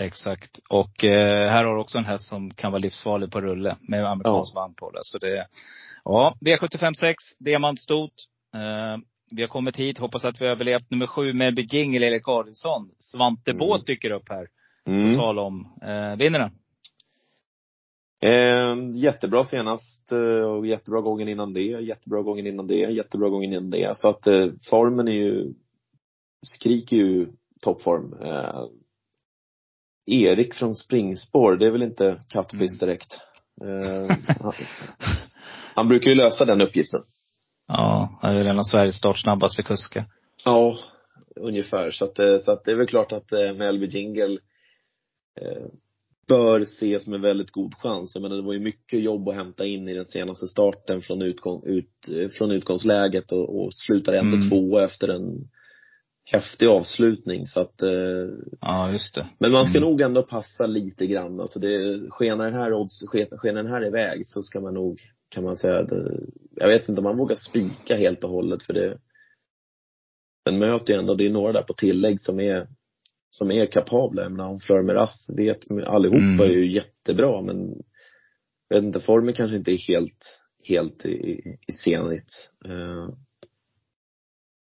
[0.01, 0.59] Exakt.
[0.69, 4.07] Och eh, här har du också en häst som kan vara livsfarlig på rulle med
[4.07, 4.73] amerikansk ja.
[4.77, 5.01] på det.
[5.03, 5.47] Så det,
[6.09, 8.13] Ja, V756, diamantstot.
[8.55, 8.99] Eh,
[9.31, 12.91] vi har kommit hit, hoppas att vi har överlevt nummer sju, Melby Jingle, Erik Adielsson.
[12.99, 13.59] Svante mm.
[13.59, 14.47] Båt dyker upp här.
[14.87, 15.17] Mm.
[15.17, 15.79] På tal om.
[15.83, 16.51] Eh, vinner den?
[18.21, 23.53] Eh, jättebra senast eh, och jättebra gången innan det, jättebra gången innan det, jättebra gången
[23.53, 23.97] innan det.
[23.97, 25.55] Så att eh, formen är ju,
[26.47, 27.29] skriker ju
[27.61, 28.15] toppform.
[28.23, 28.65] Eh,
[30.07, 32.89] Erik från springspår, det är väl inte kattpiss mm.
[32.89, 33.21] direkt.
[33.63, 34.17] Eh,
[35.75, 37.01] Han brukar ju lösa den uppgiften.
[37.69, 40.05] Ja, han är väl en av Sveriges startsnabbaste kuskar.
[40.45, 40.77] Ja,
[41.37, 41.91] ungefär.
[41.91, 44.39] Så att, eh, så att det är väl klart att eh, Melby Jingle
[46.29, 48.15] bör ses som en väldigt god chans.
[48.15, 51.23] Jag menar, det var ju mycket jobb att hämta in i den senaste starten från,
[51.23, 52.09] utgång, ut,
[52.39, 54.51] från utgångsläget och, och slutar ändå mm.
[54.51, 55.49] tvåa efter en
[56.25, 58.29] häftig avslutning så att eh,
[58.61, 59.27] Ja, just det.
[59.39, 59.91] Men man ska mm.
[59.91, 61.41] nog ändå passa lite grann.
[61.41, 65.45] Alltså det, skenar den här odds, skenar den här iväg så ska man nog kan
[65.45, 65.83] man säga.
[65.83, 66.21] Det,
[66.55, 68.99] jag vet inte om man vågar spika helt och hållet för det
[70.45, 72.69] den möter ju ändå, det är några där på tillägg som är
[73.31, 74.23] som är kapabla.
[74.23, 76.41] Jag menar, Fleur Meras vet allihopa mm.
[76.41, 77.83] är ju jättebra men
[78.69, 82.53] jag vet inte, formen kanske inte är helt, helt i, i senigt.
[82.69, 83.09] Uh,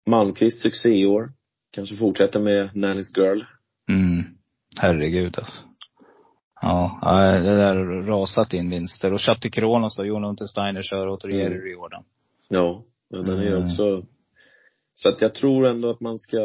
[0.06, 1.32] Malmqvist succé i år.
[1.70, 3.40] Kanske fortsätter med Nannys Girl.
[3.88, 4.24] Mm.
[4.76, 5.62] Herregud alltså.
[6.60, 6.98] Ja,
[7.42, 9.12] det där har rasat in vinster.
[9.12, 11.60] Och Chatte Kronos då, Jon Untersteiner kör åt Jerry Mm.
[11.60, 12.04] Riordan.
[12.48, 13.64] Ja, men den är ju Mm.
[13.64, 14.06] också
[14.94, 16.38] Så att jag tror ändå att man ska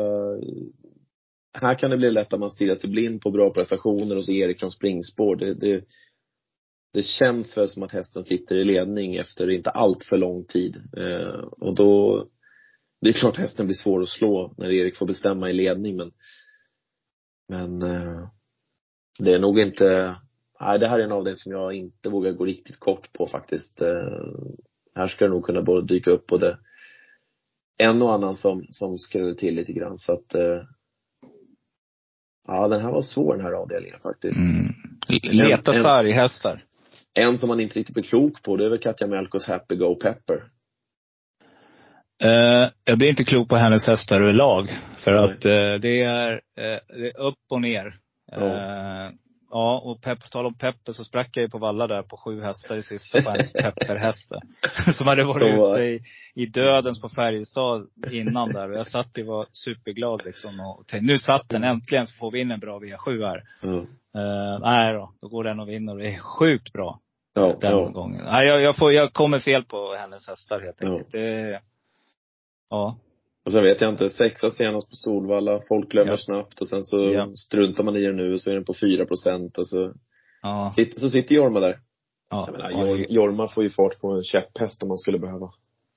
[1.62, 4.32] här kan det bli lätt att man stirrar sig blind på bra prestationer och så
[4.32, 5.36] Erik från springspår.
[5.36, 5.86] Det, det,
[6.94, 10.82] det känns väl som att hästen sitter i ledning efter inte allt för lång tid.
[10.98, 12.26] Eh, och då
[13.02, 16.12] Det är klart hästen blir svår att slå när Erik får bestämma i ledning men
[17.48, 18.30] Men eh,
[19.20, 20.16] Det är nog inte
[20.60, 23.82] Nej, det här är en avdelning som jag inte vågar gå riktigt kort på faktiskt.
[23.82, 24.22] Eh,
[24.96, 26.60] här ska det nog kunna både dyka upp både
[27.78, 30.62] en och annan som, som skräller till lite grann så att eh,
[32.48, 34.36] Ja, den här var svår den här avdelningen faktiskt.
[34.38, 34.74] Mm.
[35.24, 36.64] Leta En- en- sarghästar.
[37.14, 39.96] En som man inte riktigt blir klok på, det är väl Katja Melkos Happy Go
[39.96, 40.44] Pepper.
[42.24, 44.78] Eh, jag blir inte klok på hennes hästar överlag.
[44.98, 45.24] För Nej.
[45.24, 47.94] att eh, det, är, eh, det är upp och ner.
[48.32, 49.12] Ja.
[49.58, 52.18] Ja, och pepp, på tal om Pepper så sprack jag ju på valla där på
[52.18, 54.42] sju hästar i sista på hennes Pepper-hästar.
[54.94, 56.02] Som hade varit Så- ute i,
[56.36, 58.72] i dödens på Färjestad innan där.
[58.72, 60.60] Och jag satt ju och var superglad liksom.
[60.60, 63.42] Och tänkte, nu satt den äntligen så får vi in en bra V7 här.
[63.62, 63.86] Ja,
[64.16, 67.00] Eh, nej då, då går den och vinner och det är sjukt bra
[67.36, 67.90] ja, den ja.
[67.90, 68.26] gången.
[68.26, 70.88] Nej, jag, jag, får, jag kommer fel på hennes hästar helt Ja.
[70.90, 71.12] enkelt.
[71.12, 71.62] Det,
[72.70, 72.98] ja.
[73.48, 76.18] Och sen vet jag inte, sexa senast på Solvalla, folk glömmer Ja.
[76.18, 77.28] snabbt och sen så Ja.
[77.36, 79.94] struntar man i den nu och så är den på 4 procent och så
[80.42, 80.72] Ja.
[80.76, 81.78] sitter, så sitter Jorma där.
[82.30, 85.48] Ja, Jag menar, Jor, Jorma får ju fart på en käpphäst om man skulle behöva.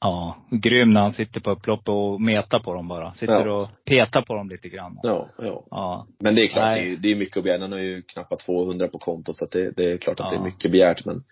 [0.01, 3.13] ja, grym när han sitter på upploppet och metar på dem bara.
[3.15, 3.63] Sitter Ja.
[3.63, 4.99] och petar på dem lite grann.
[5.03, 5.67] Ja, ja.
[5.71, 6.07] Ja.
[6.21, 6.85] Men det är klart, Nej.
[6.87, 7.61] det är, det är mycket att begära.
[7.61, 10.39] Han har ju knappt 200 på kontot så att det, det är klart att Ja.
[10.39, 11.25] det är mycket begärt men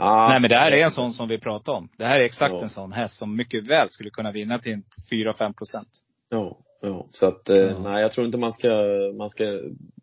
[0.00, 1.88] ah, Nej men det här är en sån som vi pratade om.
[1.98, 2.62] Det här är exakt Ja.
[2.62, 4.82] en sån häst som mycket väl skulle kunna vinna till en
[5.12, 5.88] 4-5 procent.
[6.28, 7.06] Ja, ja.
[7.10, 7.78] Så att, eh, Ja.
[7.78, 8.68] nej jag tror inte man ska,
[9.18, 9.44] man ska,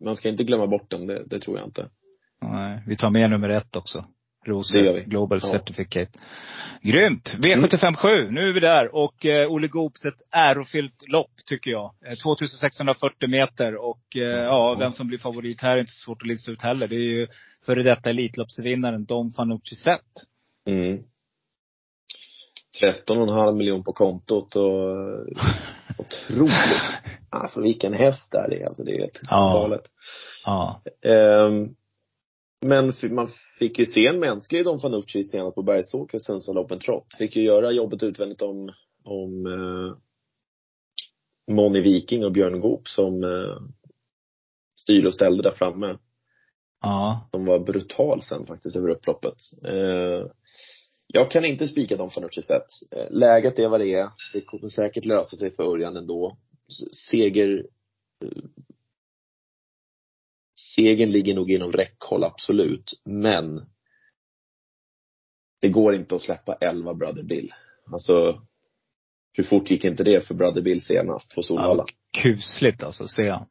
[0.00, 1.06] man ska inte glömma bort den.
[1.06, 1.88] Det, det tror jag inte.
[2.42, 4.04] Nej, Vi tar med nummer ett också.
[4.48, 5.00] Rose Det gör vi.
[5.04, 5.48] Global Ja.
[5.52, 6.18] Certificate.
[6.82, 7.36] Grymt!
[7.38, 8.94] V757, nu är vi där.
[8.94, 11.94] Och eh, Olle Goops, ett ärofyllt lopp tycker jag.
[12.06, 16.28] Eh, 2640 meter och eh, ja, vem som blir favorit här är inte svårt att
[16.28, 16.88] lista ut heller.
[16.88, 17.26] Det är ju
[17.66, 20.00] före detta Elitloppsvinnaren Dom Fanucci Zet.
[20.66, 21.02] Mm.
[22.82, 25.24] 13,5 miljon på kontot och eh,
[25.98, 26.52] otroligt.
[27.30, 28.66] Alltså vilken häst det är.
[28.66, 29.52] Alltså det är helt Ja.
[29.52, 29.82] galet.
[30.44, 30.80] Ja.
[31.02, 31.68] Ehm,
[32.60, 33.28] men man
[33.58, 37.14] fick ju se en mänsklig Don Fanucci senast på Bergsåker, Sundsvall Open Trot.
[37.18, 38.72] Fick ju göra jobbet utvändigt om,
[39.04, 39.96] om eh,
[41.54, 43.60] Moni Viking och Björn Goop som eh,
[44.80, 45.98] styrde och ställde där framme.
[46.80, 47.28] Ja.
[47.32, 49.36] De var brutal sen faktiskt över upploppet.
[49.64, 50.26] Eh,
[51.06, 52.66] jag kan inte spika för något sätt.
[52.90, 54.10] Eh, läget är vad det är.
[54.32, 56.38] Det kommer säkert lösa sig för Örjan ändå.
[57.10, 57.66] Seger
[58.24, 58.42] eh,
[60.74, 62.92] Segern ligger nog inom räckhåll, absolut.
[63.04, 63.66] Men
[65.60, 67.54] det går inte att släppa 11 Brother Bill.
[67.92, 68.42] Alltså,
[69.32, 71.84] hur fort gick inte det för Brother Bill senast på Solvalla?
[71.86, 73.46] ja kusligt alltså, ser jag.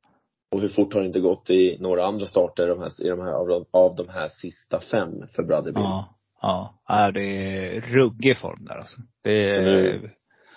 [0.52, 3.20] Och hur fort har det inte gått i några andra starter de här, i de
[3.20, 5.84] här, av, de, av de här sista fem för Brother Bill?
[5.84, 6.16] Ja.
[6.42, 6.82] Ja.
[6.88, 9.02] ja det är ruggig form där alltså.
[9.24, 10.12] Det Så är, nu-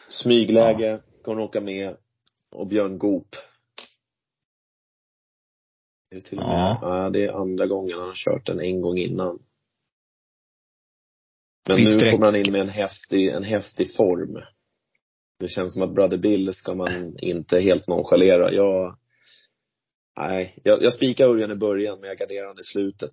[0.09, 1.97] Smygläge, kommer åka med.
[2.53, 3.37] Och Björn Goop.
[6.11, 6.77] Är det till och med?
[6.83, 7.11] Ja.
[7.13, 9.39] Det är andra gången han har kört den en gång innan.
[11.69, 14.39] Men Visst nu kommer han in med en häst i, en häst i form.
[15.39, 18.53] Det känns som att Brother Bill ska man inte helt nonchalera.
[18.53, 18.99] Jag,
[20.17, 23.13] nej, jag, jag spikar Örjan i början men jag garderar han i slutet.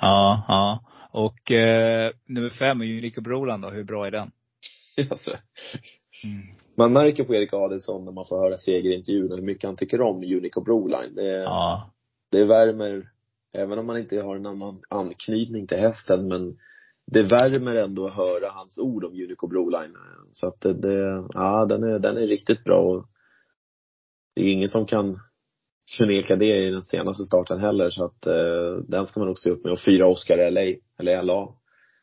[0.00, 0.84] Ja, ja.
[1.12, 3.70] Och eh, nummer fem är ju Nico Broland då.
[3.70, 4.30] Hur bra är den?
[5.10, 5.30] Alltså,
[6.24, 6.46] Mm.
[6.74, 10.16] man märker på Erik Adelsson när man får höra segerintervjun hur mycket han tycker om
[10.16, 11.14] Unico Broline.
[11.14, 11.90] Det, Ja
[12.30, 13.08] det värmer,
[13.52, 16.58] även om man inte har en annan anknytning till hästen, men
[17.06, 19.96] det värmer ändå att höra hans ord om Unico Broline.
[20.32, 23.06] Så att det, det ja, den är, den är riktigt bra och
[24.34, 25.18] det är ingen som kan
[25.98, 29.50] förneka det i den senaste starten heller, så att eh, den ska man också se
[29.50, 29.72] upp med.
[29.72, 30.60] Och fyra Oscar LA,
[30.98, 31.48] eller LA.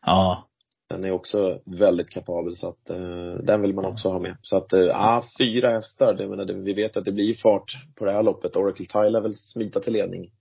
[0.05, 0.47] Ja.
[0.89, 4.37] Den är också väldigt kapabel så att eh, den vill man också ha med.
[4.41, 6.13] Så att, eh, ja, fyra hästar.
[6.13, 8.55] Det, menar, det, vi vet att det blir fart på det här loppet.
[8.55, 10.31] Oracle Tile vill smita till ledning.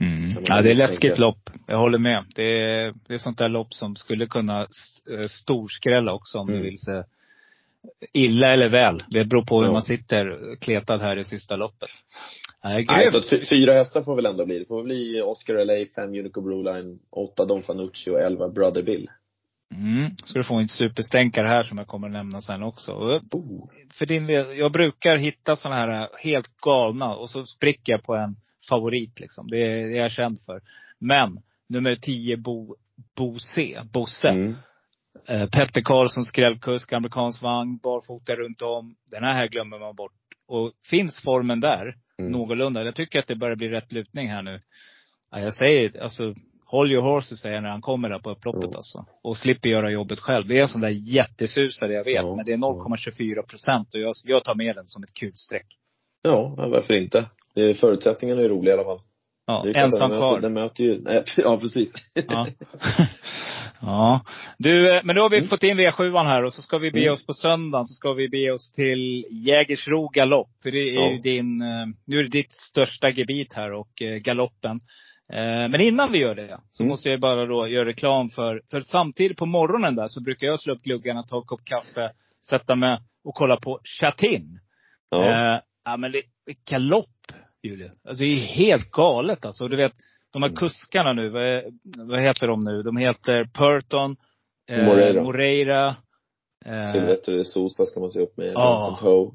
[0.00, 0.42] Mm.
[0.44, 1.50] Ja, det är läskigt lopp.
[1.66, 2.24] Jag håller med.
[2.34, 6.60] Det är, det är sånt där lopp som skulle kunna eh, storskrälla också om Mm.
[6.60, 7.02] det vill sig
[8.12, 9.02] illa eller väl.
[9.08, 9.72] Det beror på hur Ja.
[9.72, 11.88] man sitter kletad här i sista loppet.
[12.64, 14.58] Nej, Nej, så fy- fyra hästar får väl ändå bli.
[14.58, 18.82] Det får väl bli Oscar LA, fem Unico Broline, åtta Don Fanucci och elva Brother
[18.82, 19.10] Bill.
[19.74, 20.16] Mm.
[20.16, 22.92] Ska du få en superstänkare här som jag kommer nämna sen också.
[22.92, 23.68] Oh.
[23.92, 28.36] för din jag brukar hitta såna här helt galna och så spricker jag på en
[28.68, 29.48] favorit liksom.
[29.48, 30.60] Det är, det är jag känd för.
[30.98, 32.76] Men, nummer 10, Bo,
[33.16, 34.28] Bose, Bosse.
[34.28, 34.54] Mm.
[35.28, 38.96] Eh, Petter Karlsson, skrällkusk, amerikansk vagn, barfota runt om.
[39.10, 40.12] Den här glömmer man bort.
[40.46, 42.32] Och finns formen där, mm.
[42.32, 42.84] någorlunda.
[42.84, 44.60] Jag tycker att det börjar bli rätt lutning här nu.
[45.30, 46.34] Ja, jag säger, alltså
[46.74, 48.76] Håll your horses säger jag när han kommer där på upploppet mm.
[48.76, 49.06] alltså.
[49.22, 50.46] Och slipper göra jobbet själv.
[50.46, 52.24] Det är en sån där jättesusare jag vet.
[52.24, 52.36] Mm.
[52.36, 55.66] Men det är 0,24 procent och jag, jag tar med den som ett kulstreck.
[56.22, 57.24] Ja, varför inte?
[57.80, 59.00] Förutsättningarna är roliga i alla fall.
[59.46, 60.40] Ja, ensam den kvar.
[60.40, 61.92] Den möter ju, nej, ja precis.
[62.28, 62.46] Ja.
[63.80, 64.20] ja.
[64.58, 65.48] Du, eh, men då har vi mm.
[65.48, 67.12] fått in V7 här och så ska vi bege mm.
[67.12, 70.50] oss på söndagen, så ska vi bege oss till Jägersro galopp.
[70.62, 71.12] För det är ja.
[71.12, 74.80] ju din, eh, nu är det ditt största gebit här och eh, galoppen.
[75.32, 76.90] Eh, men innan vi gör det så mm.
[76.90, 80.60] måste jag bara då göra reklam för, för samtidigt på morgonen där så brukar jag
[80.60, 82.12] slå upp gluggarna, ta en kopp kaffe,
[82.48, 84.60] sätta mig och kolla på Chatin.
[85.10, 85.24] Ja.
[85.24, 86.24] Eh, ja men det är
[86.70, 87.90] galopp, Julia.
[88.08, 89.68] Alltså det är helt galet alltså.
[89.68, 89.92] Du vet,
[90.32, 90.56] de här mm.
[90.56, 91.62] kuskarna nu, vad,
[92.08, 92.82] vad heter de nu?
[92.82, 94.16] De heter Purton,
[94.68, 95.22] eh, Moreira.
[95.22, 95.96] Moreira
[96.64, 98.52] eh, Silvestre Sosa ska man se upp med.
[98.54, 98.78] Ja.
[98.78, 99.34] Vincent Ho.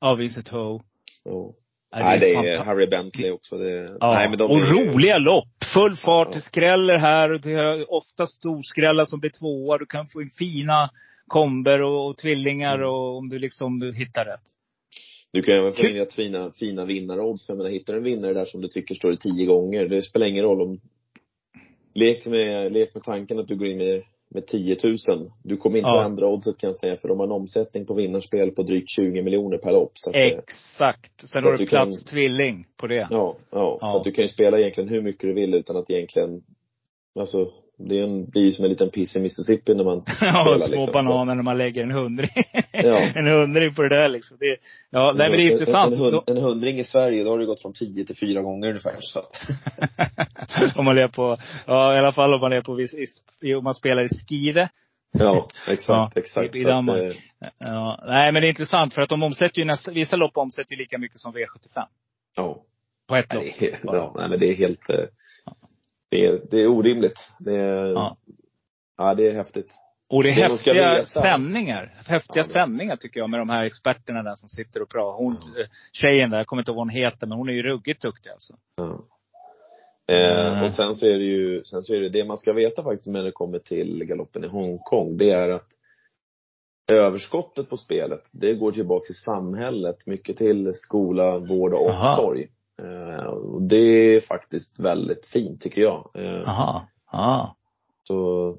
[0.00, 0.82] Ja, Vincent Ho.
[1.24, 1.54] Oh.
[1.92, 3.58] Nej, det är, det är Harry Bentley också.
[3.58, 4.14] Det, ja.
[4.14, 4.72] nej, men de och är...
[4.72, 5.48] roliga lopp.
[5.74, 6.34] Full fart, ja.
[6.34, 7.32] det skräller här.
[7.32, 9.78] Och det är ofta storskrällar som blir tvåa.
[9.78, 10.90] Du kan få in fina
[11.26, 12.88] komber och, och tvillingar mm.
[12.88, 14.40] och om du liksom hittar rätt.
[15.32, 17.46] Du kan även få in rätt fina, fina vinnarodds.
[17.46, 19.88] För jag menar, hittar du en vinnare där som du tycker står i tio gånger.
[19.88, 20.80] Det spelar ingen roll om
[21.94, 24.02] Lek med, lek med tanken att du går in med
[24.34, 24.76] med 10
[25.08, 25.30] 000.
[25.42, 26.00] Du kommer inte ja.
[26.00, 28.90] att ändra oddset kan jag säga, för de har en omsättning på vinnarspel på drygt
[28.90, 29.92] 20 miljoner per lopp.
[29.94, 31.28] Så att, Exakt.
[31.28, 33.08] Sen har du plats kan, tvilling på det.
[33.10, 33.92] Ja, ja, ja.
[33.92, 36.42] Så att du kan ju spela egentligen hur mycket du vill utan att egentligen,
[37.18, 37.52] alltså
[37.88, 40.34] det är en, blir ju som en liten piss i Mississippi när man spelar.
[40.34, 41.34] Ja, små liksom, bananer så.
[41.34, 42.44] när man lägger en hundring.
[42.72, 42.98] Ja.
[43.14, 44.36] en hundring på det där liksom.
[44.40, 44.56] Det,
[44.90, 45.94] ja, nej men det är intressant.
[45.94, 48.68] En, en, en, hundring i Sverige, då har det gått från 10 till 4 gånger
[48.68, 48.96] ungefär.
[49.00, 49.22] Så.
[50.76, 52.94] om man är på, ja i alla fall om man är på viss,
[53.56, 54.68] om man spelar i Skive.
[55.12, 56.54] Ja, exakt, ja, exakt.
[56.54, 57.16] I, i Danmark.
[57.40, 60.36] Att, ja, nej men det är intressant för att de omsätter ju nästan, vissa lopp
[60.36, 61.84] omsätter ju lika mycket som V75.
[62.36, 62.62] Ja.
[63.08, 63.44] På ett lopp.
[63.82, 65.04] Ja, nej men det är helt, eh,
[66.10, 67.18] det är, det är orimligt.
[67.38, 68.16] Det är, ja.
[68.96, 69.74] ja, det är häftigt.
[70.08, 71.94] Och det är det häftiga sändningar.
[72.06, 75.24] Häftiga ja, sändningar tycker jag med de här experterna där som sitter och pratar.
[75.24, 75.64] Hon, ja.
[75.92, 78.30] tjejen där, jag kommer inte ihåg vad hon heter, men hon är ju ruggigt duktig
[78.30, 78.54] alltså.
[78.76, 79.04] Ja.
[80.14, 82.82] Eh, och sen så är det ju, sen så är det, det man ska veta
[82.82, 85.68] faktiskt när det kommer till galoppen i Hongkong, det är att
[86.88, 92.42] överskottet på spelet, det går tillbaka till samhället, mycket till skola, vård och omsorg.
[92.42, 92.48] Eh,
[93.26, 96.10] och det är faktiskt väldigt fint tycker jag.
[96.14, 96.88] Eh, Aha.
[97.12, 97.56] Aha.
[98.02, 98.56] Så,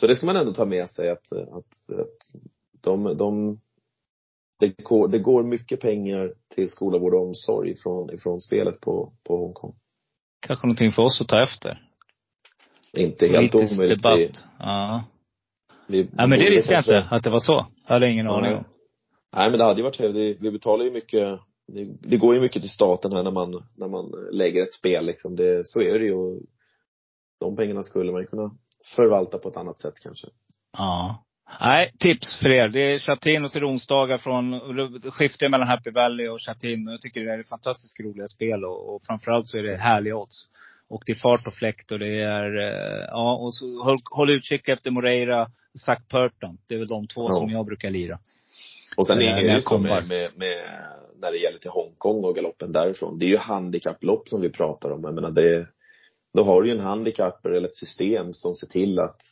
[0.00, 2.42] så det ska man ändå ta med sig att, att, att
[2.80, 3.60] de, de
[4.60, 9.12] det går, det går mycket pengar till skola, vård och omsorg ifrån, ifrån spelet på,
[9.24, 9.74] på Hongkong.
[10.40, 11.86] Kanske någonting för oss att ta efter.
[12.92, 14.02] Inte helt omöjligt.
[14.02, 14.44] debatt.
[14.58, 15.04] Ja.
[15.86, 17.66] Vi, ja men det visste jag inte, att det var så.
[17.86, 18.38] Jag hade ingen ja.
[18.38, 18.64] aning om.
[19.36, 20.40] Nej men det hade ju varit trevligt.
[20.40, 21.40] Vi betalar ju mycket
[21.74, 25.06] det, det, går ju mycket till staten här när man, när man lägger ett spel
[25.06, 25.36] liksom.
[25.36, 26.14] Det, så är det ju.
[26.14, 26.42] Och
[27.40, 28.50] de pengarna skulle man ju kunna
[28.94, 30.26] förvalta på ett annat sätt kanske.
[30.72, 31.24] Ja.
[31.60, 32.68] Nej, tips för er.
[32.68, 34.60] Det är Chatin det onsdagar från,
[35.10, 36.86] skiftar mellan Happy Valley och Chatin.
[36.86, 40.48] Jag tycker det är fantastiskt roliga spel och, och framförallt så är det härliga odds.
[40.88, 44.30] Och det är fart och fläkt och det är, eh, ja och så håll, håll
[44.30, 46.58] utkik efter Moreira, Zac Purton.
[46.66, 47.34] Det är väl de två ja.
[47.34, 48.18] som jag brukar lira.
[48.96, 50.56] Och sen är det ju så med, med, med,
[51.20, 53.18] när det gäller till Hongkong och galoppen därifrån.
[53.18, 55.04] Det är ju handikapplopp som vi pratar om.
[55.04, 55.66] Jag menar det,
[56.34, 59.22] då har du ju en handikapper eller ett system som ser till att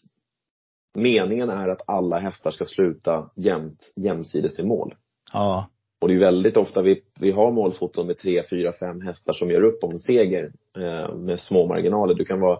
[0.94, 4.94] meningen är att alla hästar ska sluta jämnt, jämsides i mål.
[5.32, 5.68] Ja.
[6.00, 9.50] Och det är väldigt ofta vi, vi har målfoton med tre, fyra, fem hästar som
[9.50, 12.14] gör upp om seger eh, med små marginaler.
[12.14, 12.58] Du kan vara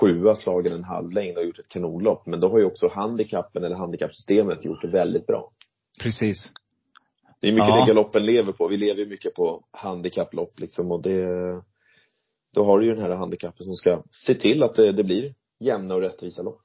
[0.00, 2.26] sjua slagen en halv längd och gjort ett kanonlopp.
[2.26, 5.50] Men då har ju också handikappen eller handikappsystemet gjort det väldigt bra.
[5.98, 6.52] Precis.
[7.40, 7.80] Det är mycket ja.
[7.80, 8.68] det galoppen lever på.
[8.68, 11.26] Vi lever ju mycket på handikapplopp liksom och det,
[12.54, 15.34] då har du ju den här handikappen som ska se till att det, det blir
[15.60, 16.60] jämna och rättvisa lopp.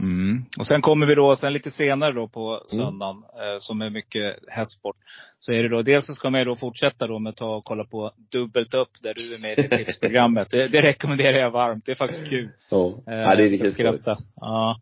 [0.00, 0.44] Mm.
[0.58, 2.84] Och sen kommer vi då, sen lite senare då på mm.
[2.84, 3.54] söndagen, mm.
[3.54, 4.96] eh, som är mycket hästsport.
[5.38, 7.56] Så är det då, dels så ska man ju då fortsätta då med att ta
[7.56, 10.50] och kolla på Dubbelt upp, där du är med i det tipsprogrammet.
[10.50, 11.86] det, det rekommenderar jag varmt.
[11.86, 12.48] Det är faktiskt kul.
[12.70, 14.16] Ja, eh, ja det är riktigt skratta.
[14.36, 14.80] Ja.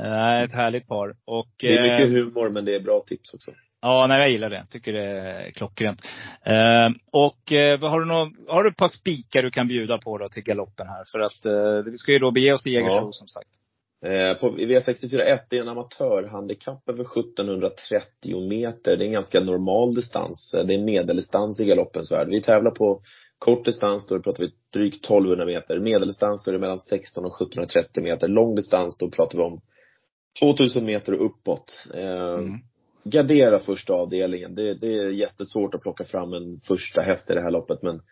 [0.00, 1.16] Eh, ett härligt par.
[1.24, 3.50] Och, det är mycket eh, humor, men det är bra tips också.
[3.82, 4.66] Ja, nej jag gillar det.
[4.70, 6.00] Tycker det är klockrent.
[6.44, 10.18] Eh, och eh, har, du någon, har du ett par spikar du kan bjuda på
[10.18, 11.04] då till galoppen här?
[11.12, 13.12] För att eh, vi ska ju då bege oss till Jägersro ja.
[13.12, 13.50] som sagt.
[14.04, 18.96] Eh, på V64 1, det är en amatörhandikapp över 1730 meter.
[18.96, 20.54] Det är en ganska normal distans.
[20.54, 22.28] Eh, det är medeldistans i galoppens värld.
[22.28, 23.02] Vi tävlar på
[23.38, 25.78] Kort distans, då pratar vi drygt 1200 meter.
[25.78, 28.28] Medeldistans, då är det mellan 16 och 1730 meter.
[28.28, 29.60] Lång distans, då pratar vi om
[30.40, 31.86] 2000 meter och uppåt.
[31.94, 32.58] Eh, mm.
[33.04, 34.54] Gardera första avdelningen.
[34.54, 38.02] Det, det är jättesvårt att plocka fram en första häst i det här loppet, men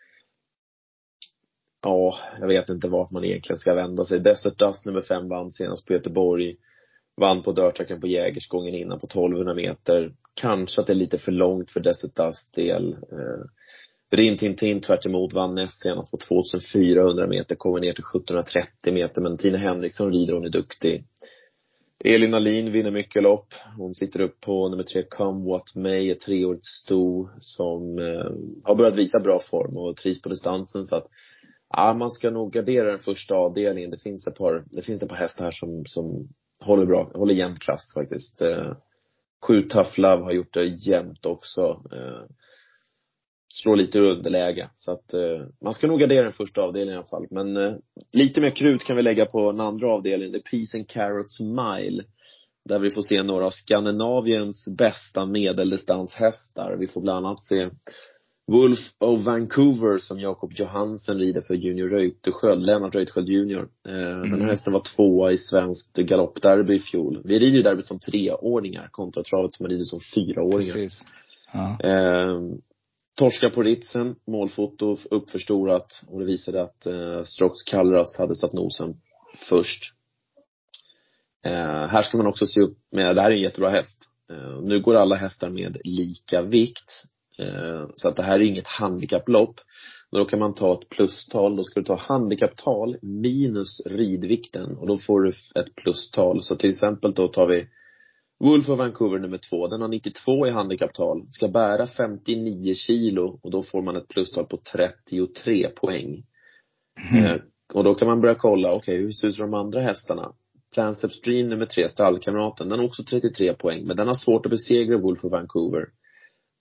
[1.83, 4.19] ja, jag vet inte vart man egentligen ska vända sig.
[4.19, 6.55] Desert Dust nummer fem vann senast på Göteborg.
[7.17, 10.13] Vann på dörrtracken på Jägersgången innan på 1200 meter.
[10.33, 12.93] Kanske att det är lite för långt för Desert Dust del.
[12.93, 13.45] Eh,
[14.11, 19.21] Rin Tintin tvärt emot vann näst senast på 2400 meter, kommer ner till 1730 meter,
[19.21, 21.05] men Tina Henriksson rider, hon är duktig.
[22.03, 23.53] Elin Alin vinner mycket lopp.
[23.77, 28.31] Hon sitter upp på nummer tre, Come What May, ett treårigt sto som eh,
[28.63, 31.07] har börjat visa bra form och trivs på distansen så att
[31.69, 33.89] ja, man ska nog gardera den första avdelningen.
[33.89, 36.29] Det finns ett par, det finns ett par hästar här som, som
[36.65, 38.41] håller bra, håller jämn klass faktiskt.
[38.41, 38.73] Eh,
[39.47, 41.61] Sju Tough Love har gjort det jämnt också.
[41.93, 42.25] Eh,
[43.51, 44.69] slår lite ur underläge.
[44.75, 47.27] Så att eh, man ska nog gardera den första avdelningen i alla fall.
[47.29, 47.73] Men eh,
[48.13, 50.31] lite mer krut kan vi lägga på den andra avdelningen.
[50.31, 52.03] Det är Peace and Carrots Mile.
[52.65, 56.77] Där vi får se några av Skandinaviens bästa medeldistanshästar.
[56.79, 57.69] Vi får bland annat se
[58.47, 63.67] Wolf of Vancouver som Jakob Johansen rider för Junior Reuterskiöld, Lennart Reuterskiöld Junior.
[63.87, 64.31] Eh, mm.
[64.31, 67.21] Den här hästen var tvåa i svenskt galoppderby i fjol.
[67.23, 70.73] Vi rider ju derbyt som treåringar kontra travet som man rider som fyraåringar.
[70.73, 71.03] Precis.
[71.53, 71.77] Ja.
[71.83, 72.39] Eh,
[73.15, 78.93] torska på ritsen, målfoto uppförstorat och det visade att eh, Strox Kallras hade satt nosen
[79.49, 79.93] först.
[81.45, 84.11] Eh, här ska man också se upp med, det här är en jättebra häst.
[84.31, 87.03] Eh, nu går alla hästar med lika vikt.
[87.39, 89.55] Eh, så att det här är inget handikapplopp.
[90.11, 94.97] Då kan man ta ett plustal, då ska du ta handikapptal minus ridvikten och då
[94.97, 96.43] får du ett plustal.
[96.43, 97.67] Så till exempel då tar vi
[98.41, 103.51] Wolf of Vancouver nummer två, den har 92 i handikapptal, ska bära 59 kilo och
[103.51, 106.23] då får man ett plustal på 33 poäng.
[107.11, 107.25] Mm.
[107.25, 107.41] Eh,
[107.73, 110.33] och då kan man börja kolla, okej, okay, hur ser det ut de andra hästarna?
[110.73, 114.51] Plans Upstream nummer tre, stallkamraten, den har också 33 poäng, men den har svårt att
[114.51, 115.87] besegra Wolf of Vancouver.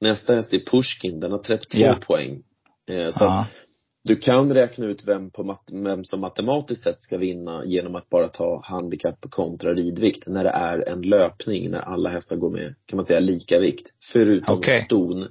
[0.01, 2.01] Nästa häst är Pushkin, den har 32 yeah.
[2.01, 2.43] poäng.
[2.91, 3.41] Eh, så ja.
[3.41, 3.70] att
[4.05, 8.09] du kan räkna ut vem, på mat vem som matematiskt sett ska vinna genom att
[8.09, 12.75] bara ta handikapp kontra ridvikt när det är en löpning, när alla hästar går med,
[12.87, 13.89] kan man säga, lika vikt.
[14.13, 14.85] Förutom okay.
[14.85, 15.29] ston.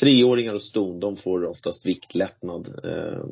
[0.00, 2.68] Treåringar och ston, de får oftast viktlättnad.
[2.84, 3.24] Eh,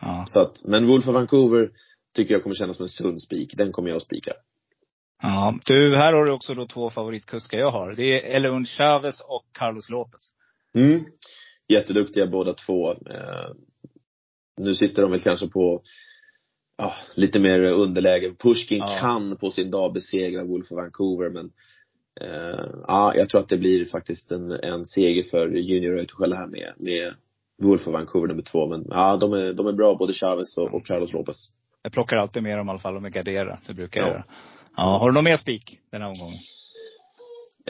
[0.00, 0.24] ja.
[0.26, 1.70] Så att, men Wolf of Vancouver
[2.16, 3.54] tycker jag kommer kännas som en sund spik.
[3.56, 4.32] Den kommer jag att spika.
[5.22, 7.92] Ja, du, här har du också då två favoritkuskar jag har.
[7.92, 10.30] Det är Eleon Chavez och Carlos Lopez.
[10.74, 11.04] Mm.
[11.68, 12.94] Jätteduktiga båda två.
[14.58, 15.82] Nu sitter de väl kanske på
[16.78, 18.34] ja, lite mer underläge.
[18.38, 18.98] Pushkin ja.
[19.00, 21.50] kan på sin dag besegra Wolf of Vancouver men
[22.20, 26.46] eh, ja, jag tror att det blir faktiskt en, en seger för Junior Reuterskiöld här
[26.46, 27.14] med, med
[27.62, 28.66] Wolf of Vancouver nummer två.
[28.66, 31.36] Men ja, de är, de är bra både Chavez och, och Carlos Lopez.
[31.82, 33.60] Jag plockar alltid med dem i alla fall om jag garderar.
[33.66, 34.12] Det brukar jag ja.
[34.12, 34.24] göra.
[34.76, 36.38] Ja, har du någon mer spik den här omgången?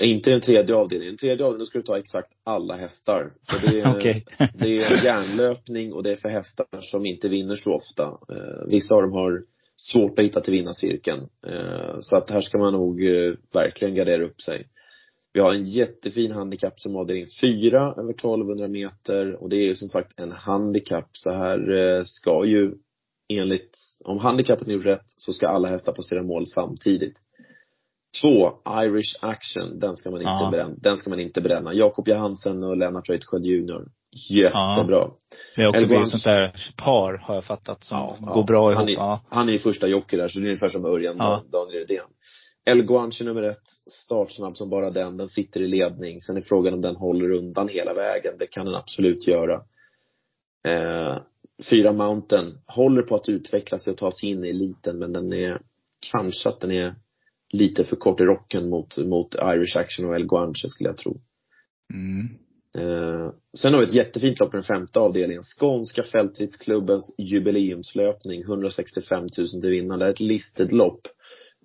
[0.01, 1.13] Inte den tredje avdelningen.
[1.13, 3.33] Den tredje avdelningen ska du ta exakt alla hästar.
[3.51, 4.23] För det är, okay.
[4.55, 8.05] det är järnlöpning och det är för hästar som inte vinner så ofta.
[8.05, 9.43] Eh, vissa av dem har
[9.77, 11.29] svårt att hitta till vinnarcirkeln.
[11.47, 14.69] Eh, så att här ska man nog eh, verkligen gardera upp sig.
[15.33, 19.75] Vi har en jättefin handikapp som avdelning fyra över 1200 meter och det är ju
[19.75, 21.09] som sagt en handikapp.
[21.13, 22.75] Så här ska ju
[23.29, 27.23] enligt, om handikappet är rätt så ska alla hästar passera mål samtidigt.
[28.21, 28.53] Två,
[28.83, 30.51] Irish Action, den ska man inte ja.
[30.53, 30.75] bränna.
[30.77, 31.75] Den ska man inte bränna.
[31.75, 33.89] Jakob Johansen och Lennart Reuterskiöld Jr.
[34.31, 35.11] Jättebra.
[35.57, 35.73] Ja.
[35.73, 38.79] Det är också ett sånt där par, har jag fattat, som ja, går bra ihop.
[38.79, 39.21] Han är, ja.
[39.29, 41.43] han är ju första jockey där, så det är ungefär som Örjan ja.
[41.53, 42.07] Daniel Redén.
[42.65, 45.17] El Guanche nummer ett, startsnabb som bara den.
[45.17, 46.21] Den sitter i ledning.
[46.21, 48.35] Sen är frågan om den håller undan hela vägen.
[48.39, 49.55] Det kan den absolut göra.
[50.69, 51.23] Eh,
[51.71, 55.33] fyra Mountain håller på att utveckla sig och ta sig in i eliten, men den
[55.33, 55.61] är
[56.13, 56.95] kanske att den är
[57.53, 61.21] lite för kort i rocken mot, mot Irish Action och El Guanche skulle jag tro.
[61.95, 62.29] Mm.
[62.79, 65.43] Eh, sen har vi ett jättefint lopp i den femte avdelningen.
[65.43, 69.99] Skånska fältridsklubbens jubileumslöpning, 165 000 till vinnaren.
[69.99, 71.01] Det är ett listed lopp.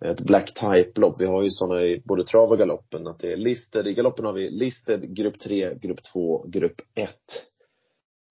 [0.06, 1.22] Ett black type-lopp.
[1.22, 3.88] Vi har ju sådana i både trav och galoppen, att det är listed.
[3.88, 7.10] I galoppen har vi listed, grupp 3, grupp 2, grupp 1.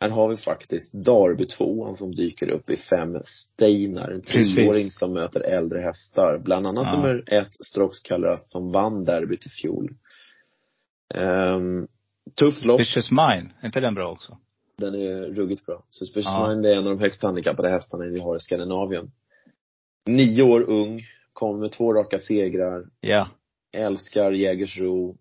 [0.03, 5.13] Här har vi faktiskt Darby tvåan som dyker upp i fem Steinar, en tioåring som
[5.13, 6.39] möter äldre hästar.
[6.45, 6.97] Bland annat ja.
[6.97, 9.95] nummer ett, Strox Kallras, som vann derbyt i fjol.
[11.15, 11.89] Um,
[12.37, 12.81] tufft lopp.
[12.81, 14.39] Suspicious Mine, är inte den bra också?
[14.77, 15.85] Den är ruggigt bra.
[15.91, 16.49] Suspicious ja.
[16.49, 19.13] Mine är en av de högst handikappade hästarna vi har i Skandinavien.
[20.07, 21.01] Nio år ung,
[21.33, 22.85] kommer med två raka segrar.
[23.01, 23.29] Ja.
[23.73, 25.17] Älskar Jägersro.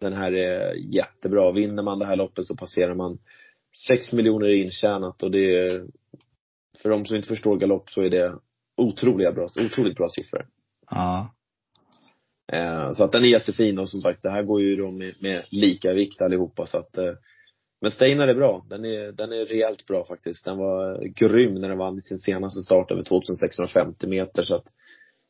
[0.00, 1.52] Den här är jättebra.
[1.52, 3.18] Vinner man det här loppet så passerar man
[3.88, 5.86] 6 miljoner intjänat och det är,
[6.82, 8.34] för de som inte förstår galopp så är det
[8.76, 10.46] otroliga bra, otroligt bra siffror.
[10.90, 11.34] Ja.
[12.52, 15.14] Eh, så att den är jättefin och som sagt det här går ju då med,
[15.20, 17.12] med lika vikt allihopa så att eh,
[17.80, 18.66] men Steinar är bra.
[18.68, 20.44] Den är, den är rejält bra faktiskt.
[20.44, 24.66] Den var grym när den vann sin senaste start över 2650 meter så att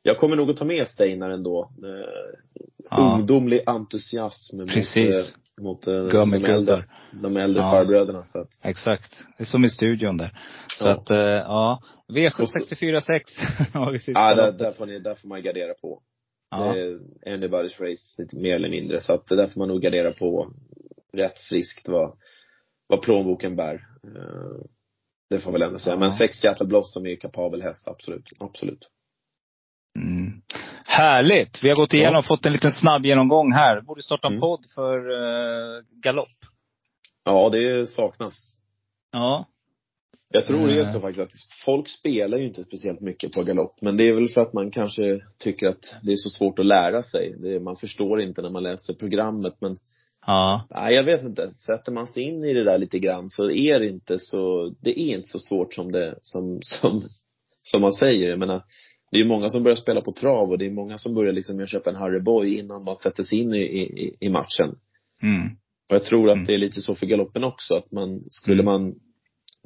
[0.02, 1.70] jag kommer nog att ta med Steinar ändå.
[1.82, 3.16] Eh, ja.
[3.18, 5.16] Ungdomlig entusiasm Precis.
[5.16, 7.70] mot, mot eh, de äldre, de äldre ja.
[7.70, 8.24] farbröderna.
[8.24, 8.48] Så att.
[8.62, 9.16] Exakt.
[9.38, 10.38] Det är som i studion där.
[10.78, 10.90] Så ja.
[10.90, 11.80] att, eh, ja.
[12.08, 13.00] V764
[13.72, 16.02] har vi sista Ja, där, där, får ni, där får man gardera på.
[16.50, 16.72] Ja.
[16.72, 16.98] Det är
[17.36, 19.00] anybody's race, lite mer eller mindre.
[19.00, 20.52] Så att det där får man nog gardera på
[21.12, 22.18] rätt friskt vad,
[22.86, 23.74] vad plånboken bär.
[24.04, 24.66] Eh,
[25.30, 25.94] det får väl ändå säga.
[25.94, 26.00] Ja.
[26.00, 28.32] Men sex Seattle Blossom är ju kapabel häst, absolut.
[28.40, 28.88] Absolut.
[29.96, 30.42] Mm.
[30.86, 31.64] Härligt!
[31.64, 32.28] Vi har gått igenom och ja.
[32.28, 33.80] fått en liten snabb genomgång här.
[33.80, 34.40] Borde starta en mm.
[34.40, 36.38] podd för uh, galopp.
[37.24, 38.58] Ja, det saknas.
[39.12, 39.46] Ja.
[40.28, 43.82] Jag tror det är så faktiskt att folk spelar ju inte speciellt mycket på galopp.
[43.82, 46.66] Men det är väl för att man kanske tycker att det är så svårt att
[46.66, 47.34] lära sig.
[47.38, 49.76] Det, man förstår inte när man läser programmet men
[50.26, 50.66] Ja.
[50.70, 51.50] Nej, jag vet inte.
[51.50, 55.00] Sätter man sig in i det där lite grann så är det inte så, det
[55.00, 57.02] är inte så svårt som det, som, som,
[57.46, 58.28] som man säger.
[58.28, 58.62] Jag menar,
[59.10, 61.66] det är många som börjar spela på trav och det är många som börjar liksom
[61.66, 64.78] köpa en Harry Boy innan man sätter sig in i, i, i matchen.
[65.22, 65.46] Mm.
[65.88, 66.46] Och jag tror att mm.
[66.46, 68.64] det är lite så för galoppen också, att man, skulle mm.
[68.64, 68.94] man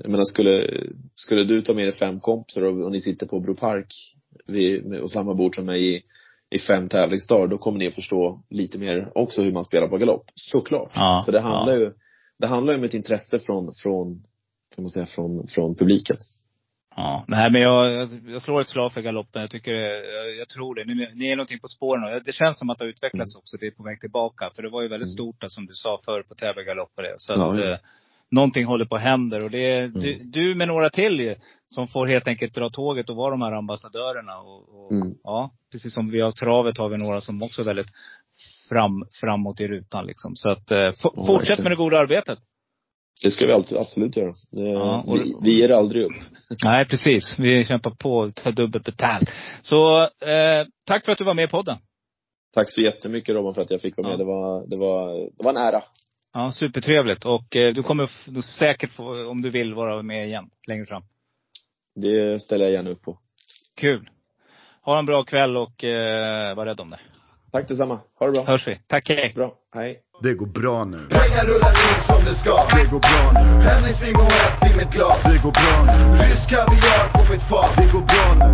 [0.03, 0.85] jag menar skulle,
[1.15, 3.95] skulle du ta med dig fem kompisar och, och ni sitter på Bro Park
[4.47, 6.03] vid, och samma bord som mig i,
[6.51, 9.97] i fem tävlingsdagar, då kommer ni att förstå lite mer också hur man spelar på
[9.97, 10.25] galopp.
[10.35, 10.93] Såklart.
[10.95, 11.81] Ja, så det handlar ja.
[11.81, 11.93] ju,
[12.39, 14.23] det handlar ju om ett intresse från, från,
[14.75, 16.17] kan man säga, från, från publiken.
[16.97, 19.41] Ja, nej men jag, jag slår ett slag för galoppen.
[19.41, 20.85] Jag tycker, jag, jag tror det.
[20.85, 23.39] Ni, ni är någonting på spåren det känns som att det har utvecklats mm.
[23.39, 23.57] också.
[23.57, 24.51] Det är på väg tillbaka.
[24.55, 25.15] För det var ju väldigt mm.
[25.15, 27.15] stort, som du sa förr, på Täby galopp och det.
[27.19, 27.73] Så ja, att, ja.
[27.73, 27.79] Eh,
[28.31, 29.37] någonting håller på att hända.
[29.37, 30.01] Och det är mm.
[30.01, 31.35] du, du, med några till ju,
[31.67, 34.39] som får helt enkelt dra tåget och vara de här ambassadörerna.
[34.39, 35.15] Och, och mm.
[35.25, 37.93] ja, precis som vi har travet har vi några som också är väldigt
[38.69, 40.37] fram, framåt i rutan liksom.
[40.37, 40.93] Så att, eh,
[41.27, 42.39] fortsätt med det goda arbetet.
[43.23, 44.33] Det ska vi alltid, absolut göra.
[44.51, 46.17] Ja, och, vi, vi ger aldrig upp.
[46.65, 47.39] Nej, precis.
[47.39, 49.31] Vi kämpar på, tar dubbelt betalt.
[49.63, 51.77] Så, eh, tack för att du var med i podden.
[52.55, 54.15] Tack så jättemycket Robin för att jag fick vara med.
[54.15, 54.19] Ja.
[54.19, 55.83] Det, var, det, var, det var en ära.
[56.33, 57.25] Ja, supertrevligt.
[57.25, 61.03] Och eh, du kommer du säkert få, om du vill, vara med igen längre fram.
[61.95, 63.19] Det ställer jag gärna upp på.
[63.77, 64.11] Kul.
[64.83, 67.01] Ha en bra kväll och eh, var rädd om dig.
[67.53, 68.01] Tack detsamma.
[68.19, 68.45] Ha det bra.
[68.45, 68.81] Hörs vi.
[68.87, 69.33] Tack, hej.
[69.35, 69.55] Bra.
[69.75, 70.01] Hej.
[70.23, 70.99] Det går bra nu.
[71.11, 72.57] Pengar rullar in som det ska.
[72.77, 73.63] Det går bra nu.
[73.63, 75.23] Hennes limoett i mitt glas.
[75.23, 76.25] Det går bra nu.
[76.25, 77.73] Rysk kaviar mitt fat.
[77.77, 78.51] Det går bra nu.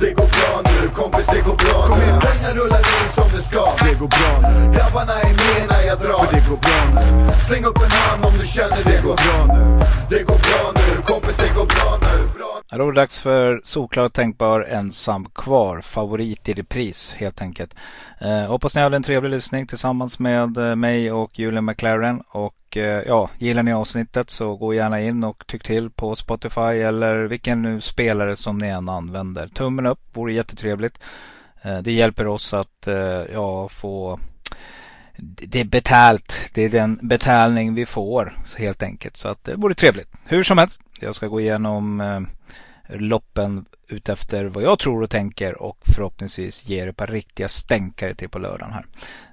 [0.00, 0.88] Det går bra nu.
[0.88, 2.04] Kompis, det går bra nu.
[2.26, 3.64] Pengar rullar in som det ska.
[3.86, 4.72] Det går bra nu.
[4.76, 6.24] Grabbarna är med när jag drar.
[6.24, 7.32] För det går bra nu.
[7.46, 9.64] Släng upp en hand om du känner det, det går bra nu.
[10.10, 11.02] Det går bra nu.
[11.02, 12.28] Kompis, det går bra nu.
[12.38, 12.52] Bra.
[12.70, 15.80] Då är det dags för solklar och tänkbar ensam kvar.
[15.80, 17.74] Favorit i repris helt enkelt.
[18.20, 22.22] Eh, hoppas ni hade en trevlig lyssning tillsammans med eh, mig och Julian McLaren.
[22.30, 26.60] Och Eh, ja, gillar ni avsnittet så gå gärna in och tyck till på Spotify
[26.60, 29.48] eller vilken nu spelare som ni än använder.
[29.48, 30.98] Tummen upp vore jättetrevligt.
[31.62, 34.20] Eh, det hjälper oss att eh, ja, få
[35.20, 36.50] det är betalt.
[36.54, 39.16] Det är den betalning vi får helt enkelt.
[39.16, 40.08] Så att det vore trevligt.
[40.26, 40.80] Hur som helst.
[41.00, 42.20] Jag ska gå igenom eh,
[42.88, 48.28] loppen utefter vad jag tror och tänker och förhoppningsvis ger ett par riktiga stänkare till
[48.28, 48.84] på lördagen här.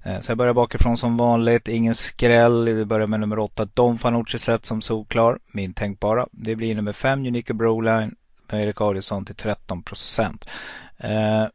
[0.04, 1.68] Eh, så jag börjar bakifrån som vanligt.
[1.68, 2.70] Ingen skräll.
[2.70, 5.40] Vi börjar med nummer 8 Don Fanucci sett som solklar.
[5.52, 6.28] Min tänkbara.
[6.32, 8.16] Det blir nummer 5 Unique Broline
[8.52, 10.46] med Erik Adielsson till 13 procent.
[10.98, 11.46] Eh,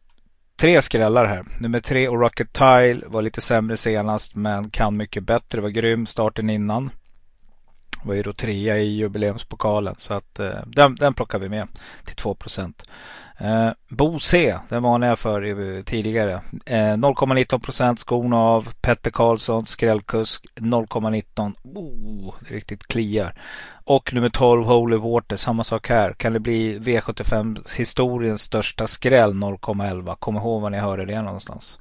[0.57, 1.45] tre skrällar här.
[1.61, 5.61] Nummer 3 Rocket Tile var lite sämre senast men kan mycket bättre.
[5.61, 6.91] Var grym starten innan
[8.05, 11.69] var ju då trea i jubileumspokalen så att eh, den, den plockar vi med
[12.05, 12.37] till 2
[13.39, 16.33] eh, Bo C, den varnade jag för tidigare.
[16.67, 21.55] Eh, 0,19 procent skon av Petter Karlsson, skrällkusk 0,19.
[21.65, 23.35] Oh, det riktigt kliar.
[23.85, 26.13] Och nummer 12 Holy Water, samma sak här.
[26.13, 30.17] Kan det bli V75 historiens största skräll 0,11?
[30.19, 31.79] Kom ihåg var ni hörde det någonstans.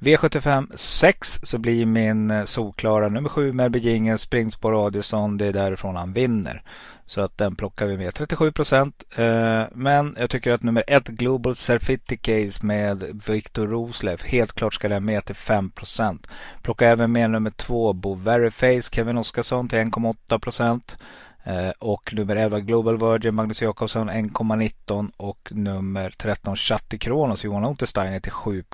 [0.00, 5.38] V75 6 så blir min eh, solklara nummer 7 Melby Jingel springspår Adielsson.
[5.38, 6.62] Det är därifrån han vinner.
[7.06, 9.04] Så att den plockar vi med 37 procent.
[9.16, 14.88] Eh, men jag tycker att nummer 1 Global Certificates med Viktor Roslev helt klart ska
[14.88, 16.26] den med till 5 procent.
[16.62, 20.98] Plocka även med nummer 2 Bo Veriface Kevin Oskarsson till 1,8 procent.
[21.44, 27.64] Eh, och nummer 11 Global Virgin Magnus Jakobsson 1,19 och nummer 13 Chatti Kronos Johan
[27.64, 28.64] Untersteiner till 7.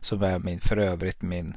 [0.00, 1.56] Som är min, för övrigt min,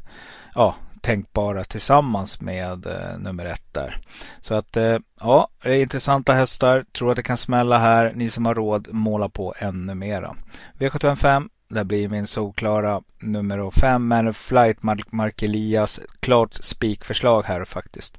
[0.55, 3.61] ja tänkbara tillsammans med eh, nummer 1.
[3.71, 4.01] där.
[4.41, 6.85] Så att eh, ja, det är intressanta hästar.
[6.97, 8.11] Tror att det kan smälla här.
[8.15, 10.35] Ni som har råd, måla på ännu mera.
[10.79, 14.07] V755 det blir min solklara nummer fem.
[14.07, 15.99] men Flight Mark Elias.
[16.19, 18.17] Klart spikförslag här faktiskt.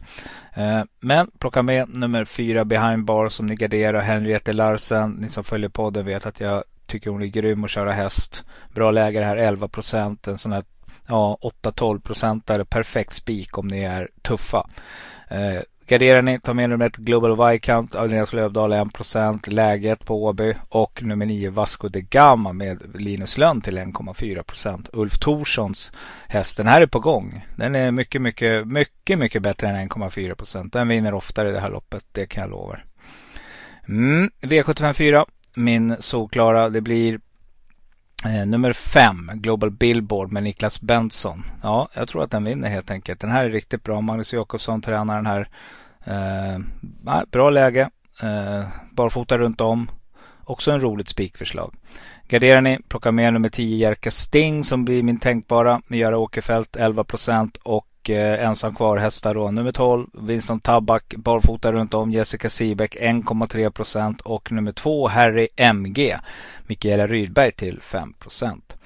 [0.55, 4.01] Eh, men plocka med nummer fyra Behind Bar som ni garderar.
[4.01, 5.11] Henriette Larsen.
[5.11, 8.45] Ni som följer podden vet att jag tycker hon är grym att köra häst.
[8.75, 10.27] Bra läge här 11 procent.
[10.27, 10.65] En sån här
[11.07, 12.65] ja, 8-12 procentare.
[12.65, 14.69] Perfekt spik om ni är tuffa.
[15.29, 20.55] Eh, Garderar ni, ta med nummer ett Global Viscount, Andreas Lövdahl 1%, läget på Åby
[20.69, 24.89] och nummer 9 Vasco de Gama med Linus Lönn till 1,4%.
[24.93, 25.93] Ulf Torssons
[26.29, 27.45] häst, den här är på gång.
[27.57, 30.71] Den är mycket, mycket, mycket, mycket bättre än 1,4%.
[30.73, 32.79] Den vinner oftare i det här loppet, det kan jag lova.
[33.89, 35.25] Mm, V754,
[35.55, 37.21] min solklara, det blir
[38.25, 41.45] Eh, nummer fem, Global Billboard med Niklas Benson.
[41.63, 43.21] Ja, jag tror att den vinner helt enkelt.
[43.21, 44.01] Den här är riktigt bra.
[44.01, 45.49] Magnus Jakobsson tränar den här.
[46.05, 46.59] Eh,
[47.31, 47.91] bra läge.
[48.23, 49.91] Eh, barfota runt om.
[50.45, 51.75] Också en roligt spikförslag.
[52.29, 56.77] Garderar ni, plocka med nummer 10 Jerka Sting som blir min tänkbara med Göra Åkerfeldt
[56.77, 57.05] 11
[57.63, 59.51] och eh, ensam kvar hästar då.
[59.51, 65.49] Nummer 12 Winston Tabak barfota runt om Jessica Siebeck 1,3 procent och nummer 2 Harry
[65.57, 66.17] MG
[66.67, 68.77] Mikaela Rydberg till 5 procent.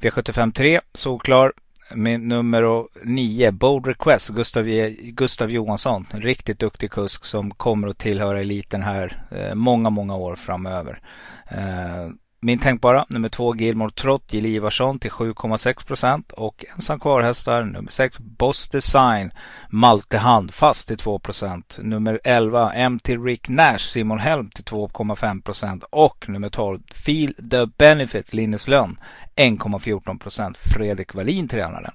[0.00, 1.52] V75 3 solklar
[1.94, 4.64] med nummer 9 Bold Request Gustav,
[5.00, 6.06] Gustav Johansson.
[6.10, 11.00] En riktigt duktig kusk som kommer att tillhöra eliten här eh, många, många år framöver.
[11.48, 12.08] Eh,
[12.40, 17.90] min tänkbara nummer två Gilmore Trott Jill Ivarsson till 7,6 procent och ensam kvarhästar nummer
[17.90, 19.30] 6 Boss Design
[19.68, 21.78] Malte Handfast till 2 procent.
[21.82, 27.66] Nummer 11 MT Rick Nash Simon Helm till 2,5 procent och nummer 12 Feel the
[27.78, 28.96] Benefit Linus Lönn
[29.36, 30.56] 1,14 procent.
[30.56, 31.94] Fredrik Wallin tränaren.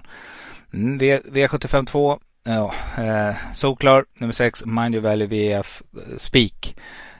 [0.72, 6.76] Mm, v, V75 2 ja, eh, Solklar nummer 6 Mind Your Valley VF eh, Speak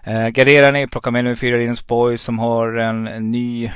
[0.07, 3.70] Eh, garderar ni, plocka med nummer fyra Linus Boy som har en, en ny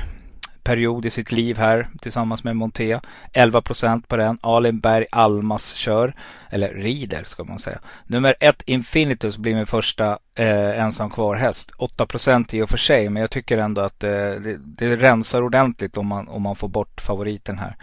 [0.63, 3.01] period i sitt liv här tillsammans med Montea.
[3.33, 4.37] 11 procent på den.
[4.41, 6.13] Alenberg Almas kör.
[6.49, 7.79] Eller rider ska man säga.
[8.07, 11.71] Nummer ett Infinitus blir min första eh, ensam kvar häst.
[11.77, 12.07] 8
[12.51, 16.07] i och för sig men jag tycker ändå att eh, det, det rensar ordentligt om
[16.07, 17.75] man, om man får bort favoriten här.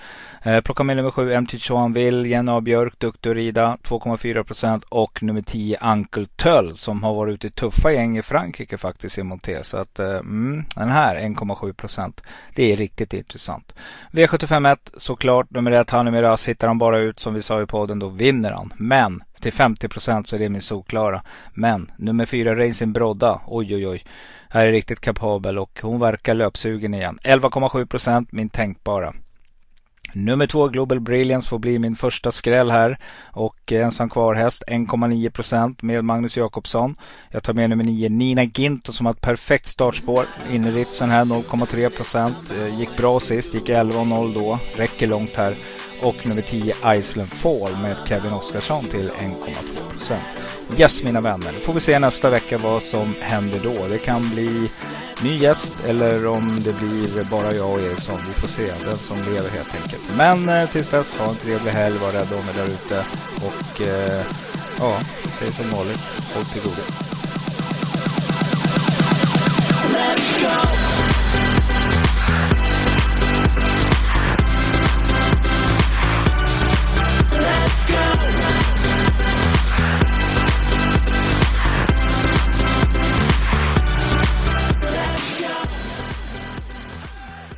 [0.43, 2.61] Eh, plocka med nummer 7 MT Joanville, Jenny A.
[2.61, 7.51] Björk, duktig att rida 2,4 och nummer 10 Uncle Töll som har varit ute i
[7.51, 9.65] tuffa gäng i Frankrike faktiskt i Monté.
[9.65, 12.13] Så att eh, mm, den här 1,7.
[12.55, 13.75] Det är riktigt intressant.
[14.11, 18.09] V751 såklart nummer 1 Hanimiras hittar han bara ut som vi sa i podden då
[18.09, 18.73] vinner han.
[18.77, 21.23] Men till 50 procent så är det min solklara.
[21.55, 23.41] Men nummer 4 Racing Brodda.
[23.47, 24.05] Oj oj oj.
[24.49, 27.19] Här är riktigt kapabel och hon verkar löpsugen igen.
[27.23, 29.15] 11,7 procent min tänkbara.
[30.13, 32.99] Nummer två Global Brilliance får bli min första skräll här.
[33.33, 36.97] Och ensam kvar häst 1,9 procent med Magnus Jakobsson.
[37.31, 40.25] Jag tar med nummer 9 Nina Ginto som har ett perfekt startspår.
[40.53, 42.53] Inneritsen här 0,3 procent.
[42.59, 44.59] Eh, gick bra sist, gick 11,0 då.
[44.77, 45.57] Räcker långt här.
[46.01, 50.17] Och nummer 10 Iceland Fall med Kevin Oskarsson till 1,2%
[50.79, 53.87] Yes mina vänner, då får vi se nästa vecka vad som händer då.
[53.87, 54.71] Det kan bli
[55.23, 58.19] ny gäst eller om det blir bara jag och Eriksson.
[58.29, 60.17] Vi får se, den som lever helt enkelt.
[60.17, 63.05] Men eh, tills dess, ha en trevlig helg, var rädda om er där ute.
[63.41, 64.25] Och eh,
[64.79, 65.01] ja,
[65.39, 65.99] säg som vanligt,
[66.35, 66.83] håll till godo.